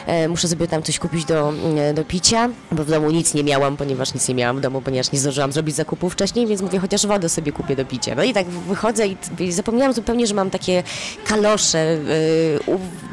[0.05, 3.43] e, muszę sobie tam coś kupić do, e, do picia, bo w domu nic nie
[3.43, 6.80] miałam, ponieważ nic nie miałam w domu, ponieważ nie zdążyłam zrobić zakupów wcześniej, więc mówię,
[6.80, 8.16] chociaż wodę sobie kupię do picia.
[8.16, 10.84] No i tak wychodzę i, i zapomniałam zupełnie, że mam takie
[11.28, 11.97] kalosze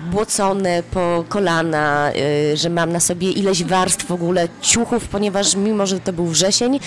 [0.06, 2.12] ubłocone po kolana,
[2.52, 6.26] y, że mam na sobie ileś warstw w ogóle ciuchów, ponieważ mimo, że to był
[6.26, 6.80] wrzesień,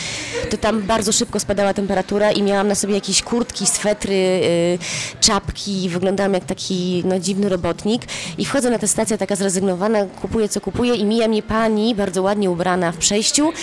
[0.49, 4.79] to tam bardzo szybko spadała temperatura i miałam na sobie jakieś kurtki, swetry, y,
[5.19, 8.01] czapki, wyglądałam jak taki no, dziwny robotnik.
[8.37, 12.21] I wchodzę na tę stację taka zrezygnowana, kupuję co kupuję i mija mnie pani bardzo
[12.21, 13.53] ładnie ubrana w przejściu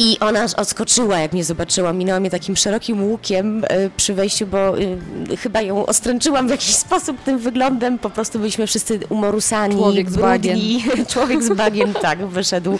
[0.00, 1.92] i ona aż odskoczyła, jak mnie zobaczyła.
[1.92, 6.74] Minęła mnie takim szerokim łukiem e, przy wejściu, bo e, chyba ją ostręczyłam w jakiś
[6.86, 7.98] sposób tym wyglądem.
[7.98, 10.84] Po prostu byliśmy wszyscy umorusani, Człowiek z brudni.
[11.12, 12.78] Człowiek z bagien, tak, wyszedł.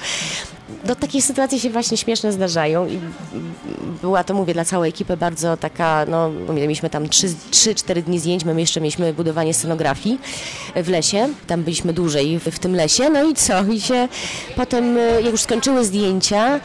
[0.84, 2.98] Do takiej sytuacji się właśnie śmieszne zdarzają i
[4.02, 8.60] była to, mówię, dla całej ekipy bardzo taka, no mieliśmy tam 3-4 dni zdjęć, my
[8.60, 10.18] jeszcze mieliśmy budowanie scenografii
[10.76, 14.08] w lesie, tam byliśmy dłużej w, w tym lesie, no i co, i się
[14.56, 16.60] potem, e, jak już skończyły zdjęcia,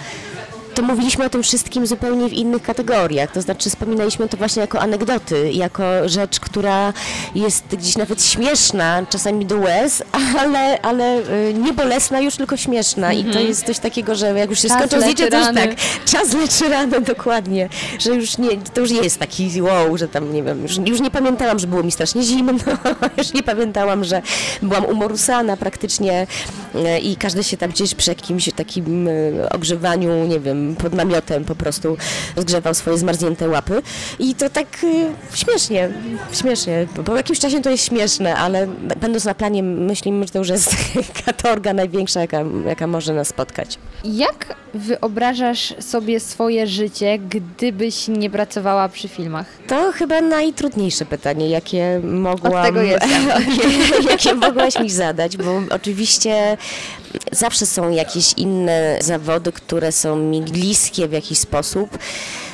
[0.76, 3.32] to mówiliśmy o tym wszystkim zupełnie w innych kategoriach.
[3.32, 6.94] To znaczy wspominaliśmy to właśnie jako anegdoty, jako rzecz, która
[7.36, 10.04] jest gdzieś nawet śmieszna, czasami do łez,
[10.42, 11.18] ale, ale
[11.50, 13.14] y, nie bolesna, już tylko śmieszna.
[13.14, 15.70] I to jest coś takiego, że jak już się skończą zdjęcia, to już tak,
[16.06, 17.70] czas leczy rany, dokładnie.
[18.00, 21.12] Że już nie, to już jest taki wow, że tam, nie wiem, już, już nie
[21.12, 22.54] pamiętałam, że było mi strasznie zimno,
[23.18, 24.22] już nie pamiętałam, że
[24.62, 26.28] byłam umorusana praktycznie
[26.76, 29.12] e, i każdy się tam gdzieś przy jakimś takim e,
[29.50, 31.98] ogrzewaniu, nie wiem, pod namiotem po prostu
[32.38, 33.82] zgrzewał swoje zmarznięte łapy
[34.20, 35.90] i to tak e, śmiesznie,
[36.34, 38.68] śmiesznie, bo po jakimś czasie to jest śmieszne, ale
[39.02, 40.76] będąc na planie myślimy, że to już jest
[41.26, 43.80] katorga największa, jaka, jaka może nas spotkać.
[44.04, 49.46] Jak wyobrażasz sobie swoje życie, gdybyś nie pracowała przy filmach?
[49.68, 53.28] To chyba najtrudniejsze pytanie, jakie mogłam, Od tego jestem.
[53.30, 56.58] jakie, jakie mogłaś mi zadać, bo oczywiście
[57.32, 61.98] zawsze są jakieś inne zawody, które są mi bliskie w jakiś sposób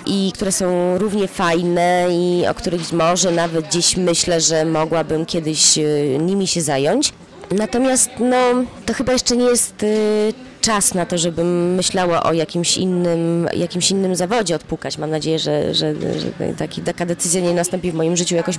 [0.06, 5.78] i które są równie fajne i o których może nawet gdzieś myślę, że mogłabym kiedyś
[5.78, 7.14] y, nimi się zająć.
[7.52, 8.38] Natomiast no,
[8.86, 13.92] to chyba jeszcze nie jest y, czas na to, żebym myślała o jakimś innym, jakimś
[13.92, 14.98] innym zawodzie odpukać.
[14.98, 18.56] Mam nadzieję, że, że, że taki, taka decyzja nie nastąpi w moim życiu jakoś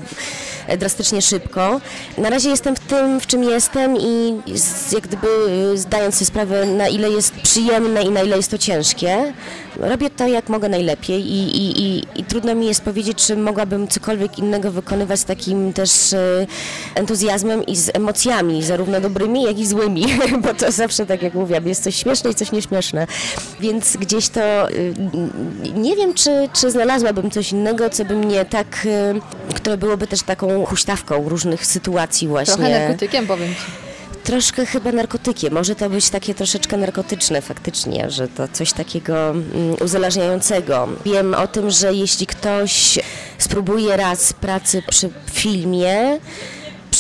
[0.67, 1.81] e, drastycznie szybko.
[2.19, 5.29] Na razie jestem w tym, w czym jestem i z, jak gdyby
[5.75, 9.33] y, zdając sobie sprawę, na ile jest przyjemne i na ile jest to ciężkie.
[9.77, 13.89] Robię to jak mogę najlepiej i, i, i, i trudno mi jest powiedzieć, czy mogłabym
[13.89, 16.47] cokolwiek innego wykonywać z takim też e,
[16.95, 20.05] entuzjazmem i z emocjami, zarówno dobrymi, jak i złymi,
[20.43, 23.07] bo to zawsze, tak jak mówiłam, jest coś śmieszne i coś nieśmieszne.
[23.61, 24.95] Więc gdzieś to y,
[25.75, 30.23] nie wiem, czy, czy znalazłabym coś innego, co by mnie tak, y, które byłoby też
[30.23, 32.55] taką huśtawką różnych sytuacji właśnie.
[32.55, 33.93] Trochę narkotykiem, powiem ci.
[34.25, 35.55] Troszkę chyba narkotykiem.
[35.55, 40.89] Może to być takie troszeczkę narkotyczne faktycznie, że to coś takiego mm, uzależniającego.
[41.05, 42.99] Wiem o tym, że jeśli ktoś
[43.39, 46.19] spróbuje raz pracy przy filmie,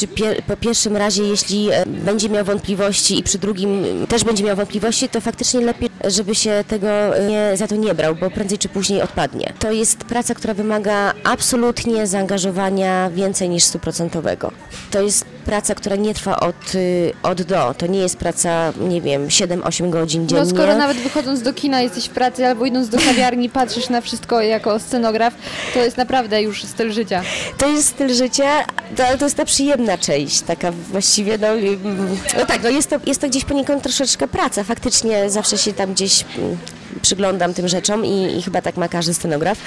[0.01, 4.45] pier- po pierwszym razie, jeśli e, będzie miał wątpliwości i przy drugim e, też będzie
[4.45, 8.31] miał wątpliwości, to faktycznie lepiej, żeby się tego e, nie, za to nie brał, bo
[8.31, 9.53] prędzej czy później odpadnie.
[9.59, 14.53] To jest praca, która wymaga absolutnie zaangażowania więcej niż stuprocentowego.
[14.91, 17.75] To jest praca, która nie trwa od, y, od do.
[17.79, 20.45] To nie jest praca, nie wiem, 7-8 godzin dziennie.
[20.45, 24.01] No skoro nawet wychodząc do kina jesteś w pracy albo idąc do kawiarni patrzysz na
[24.01, 25.35] wszystko jako scenograf,
[25.75, 27.23] to jest naprawdę już styl życia.
[27.59, 28.65] To jest styl życia,
[28.97, 32.91] to, ale to jest ta przyjemna część, taka właściwie, no, mm, no tak, no jest
[32.91, 36.59] to, jest to gdzieś poniekąd troszeczkę praca, faktycznie zawsze się tam gdzieś mm,
[37.03, 39.59] przyglądam tym rzeczom i, i chyba tak ma każdy scenograf.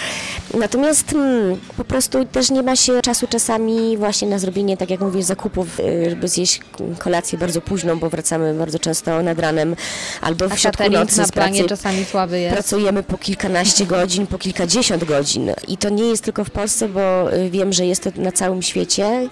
[0.54, 5.00] Natomiast mm, po prostu też nie ma się czasu czasami właśnie na zrobienie, tak jak
[5.00, 6.62] mówisz, zakupów, y, żeby zjeść
[7.00, 9.76] kolację bardzo późną, bo wracamy bardzo często nad ranem
[10.22, 11.70] albo w A środku nocy na planie pracy.
[11.70, 12.54] czasami słaby jest.
[12.54, 15.52] Pracujemy po kilkanaście godzin, po kilkadziesiąt godzin.
[15.68, 18.62] I to nie jest tylko w Polsce, bo y, wiem, że jest to na całym
[18.62, 19.30] świecie.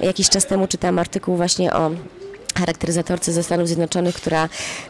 [0.00, 1.90] Jakiś czas temu czytałam artykuł właśnie o
[2.54, 4.48] charakteryzatorce ze Stanów Zjednoczonych, która,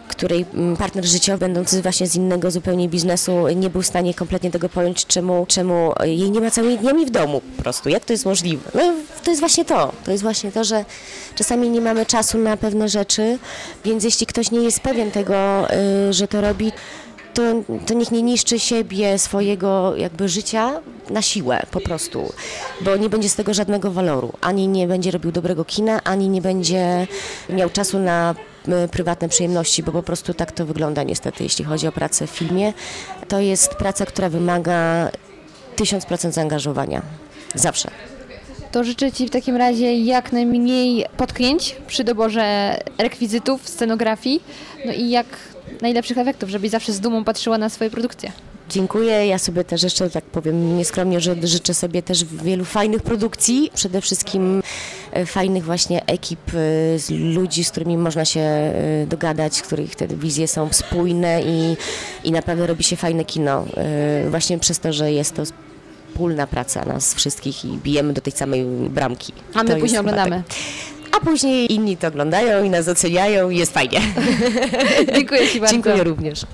[0.08, 4.50] której mm, partner życiowy, będący właśnie z innego zupełnie biznesu, nie był w stanie kompletnie
[4.50, 7.88] tego pojąć, czemu, czemu jej nie ma całymi dniami w domu po prostu.
[7.88, 8.70] Jak to jest możliwe?
[8.74, 8.92] No
[9.24, 9.92] to jest właśnie to.
[10.04, 10.84] To jest właśnie to, że
[11.34, 13.38] czasami nie mamy czasu na pewne rzeczy,
[13.84, 15.68] więc jeśli ktoś nie jest pewien tego,
[16.08, 16.72] y, że to robi,
[17.34, 17.42] to,
[17.86, 20.80] to niech nie niszczy siebie, swojego jakby życia
[21.10, 22.32] na siłę po prostu,
[22.80, 24.32] bo nie będzie z tego żadnego waloru.
[24.40, 27.06] Ani nie będzie robił dobrego kina, ani nie będzie
[27.48, 28.34] miał czasu na
[28.84, 32.30] y, prywatne przyjemności, bo po prostu tak to wygląda niestety, jeśli chodzi o pracę w
[32.30, 32.72] filmie.
[33.28, 35.10] To jest praca, która wymaga
[35.76, 37.02] 1000% zaangażowania.
[37.54, 37.90] Zawsze.
[38.72, 44.42] To życzę Ci w takim razie jak najmniej potknięć przy doborze rekwizytów, scenografii,
[44.86, 45.26] no i jak
[45.82, 48.32] najlepszych efektów, żebyś zawsze z dumą patrzyła na swoje produkcje.
[48.68, 49.26] Dziękuję.
[49.26, 54.00] Ja sobie też jeszcze tak powiem nieskromnie, że życzę sobie też wielu fajnych produkcji, przede
[54.00, 54.62] wszystkim
[55.12, 56.52] e, fajnych właśnie ekip, e,
[56.98, 61.76] z ludzi, z którymi można się e, dogadać, których te wizje są spójne i,
[62.24, 63.64] i naprawdę robi się fajne kino.
[64.30, 65.42] Właśnie przez to, że jest to
[66.12, 69.32] wspólna praca nas wszystkich i bijemy do tej samej bramki.
[69.54, 70.42] A my To później oglądamy.
[70.48, 70.56] Tak.
[71.16, 74.00] A później inni to oglądają i nas oceniają i jest fajnie.
[75.14, 75.74] Dziękuję Ci bardzo.
[75.74, 76.46] Dziękuję również.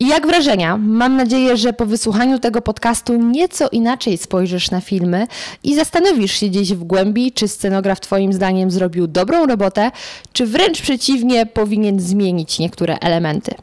[0.00, 0.76] I jak wrażenia?
[0.76, 5.26] Mam nadzieję, że po wysłuchaniu tego podcastu nieco inaczej spojrzysz na filmy
[5.64, 9.90] i zastanowisz się gdzieś w głębi, czy scenograf Twoim zdaniem zrobił dobrą robotę,
[10.32, 13.54] czy wręcz przeciwnie, powinien zmienić niektóre elementy.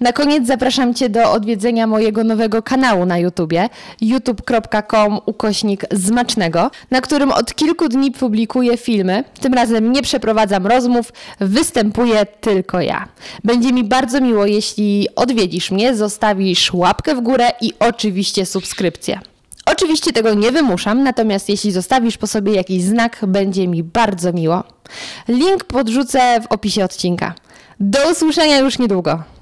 [0.00, 3.68] Na koniec zapraszam Cię do odwiedzenia mojego nowego kanału na YouTubie
[4.00, 9.24] youtube.com ukośnik zmacznego, na którym od kilku dni publikuję filmy.
[9.40, 13.08] Tym razem nie przeprowadzam rozmów, występuję tylko ja.
[13.44, 19.20] Będzie mi bardzo miło, jeśli odwiedzisz mnie, zostawisz łapkę w górę i oczywiście subskrypcję.
[19.66, 24.64] Oczywiście tego nie wymuszam, natomiast jeśli zostawisz po sobie jakiś znak, będzie mi bardzo miło.
[25.28, 27.34] Link podrzucę w opisie odcinka.
[27.80, 29.33] Do usłyszenia już niedługo.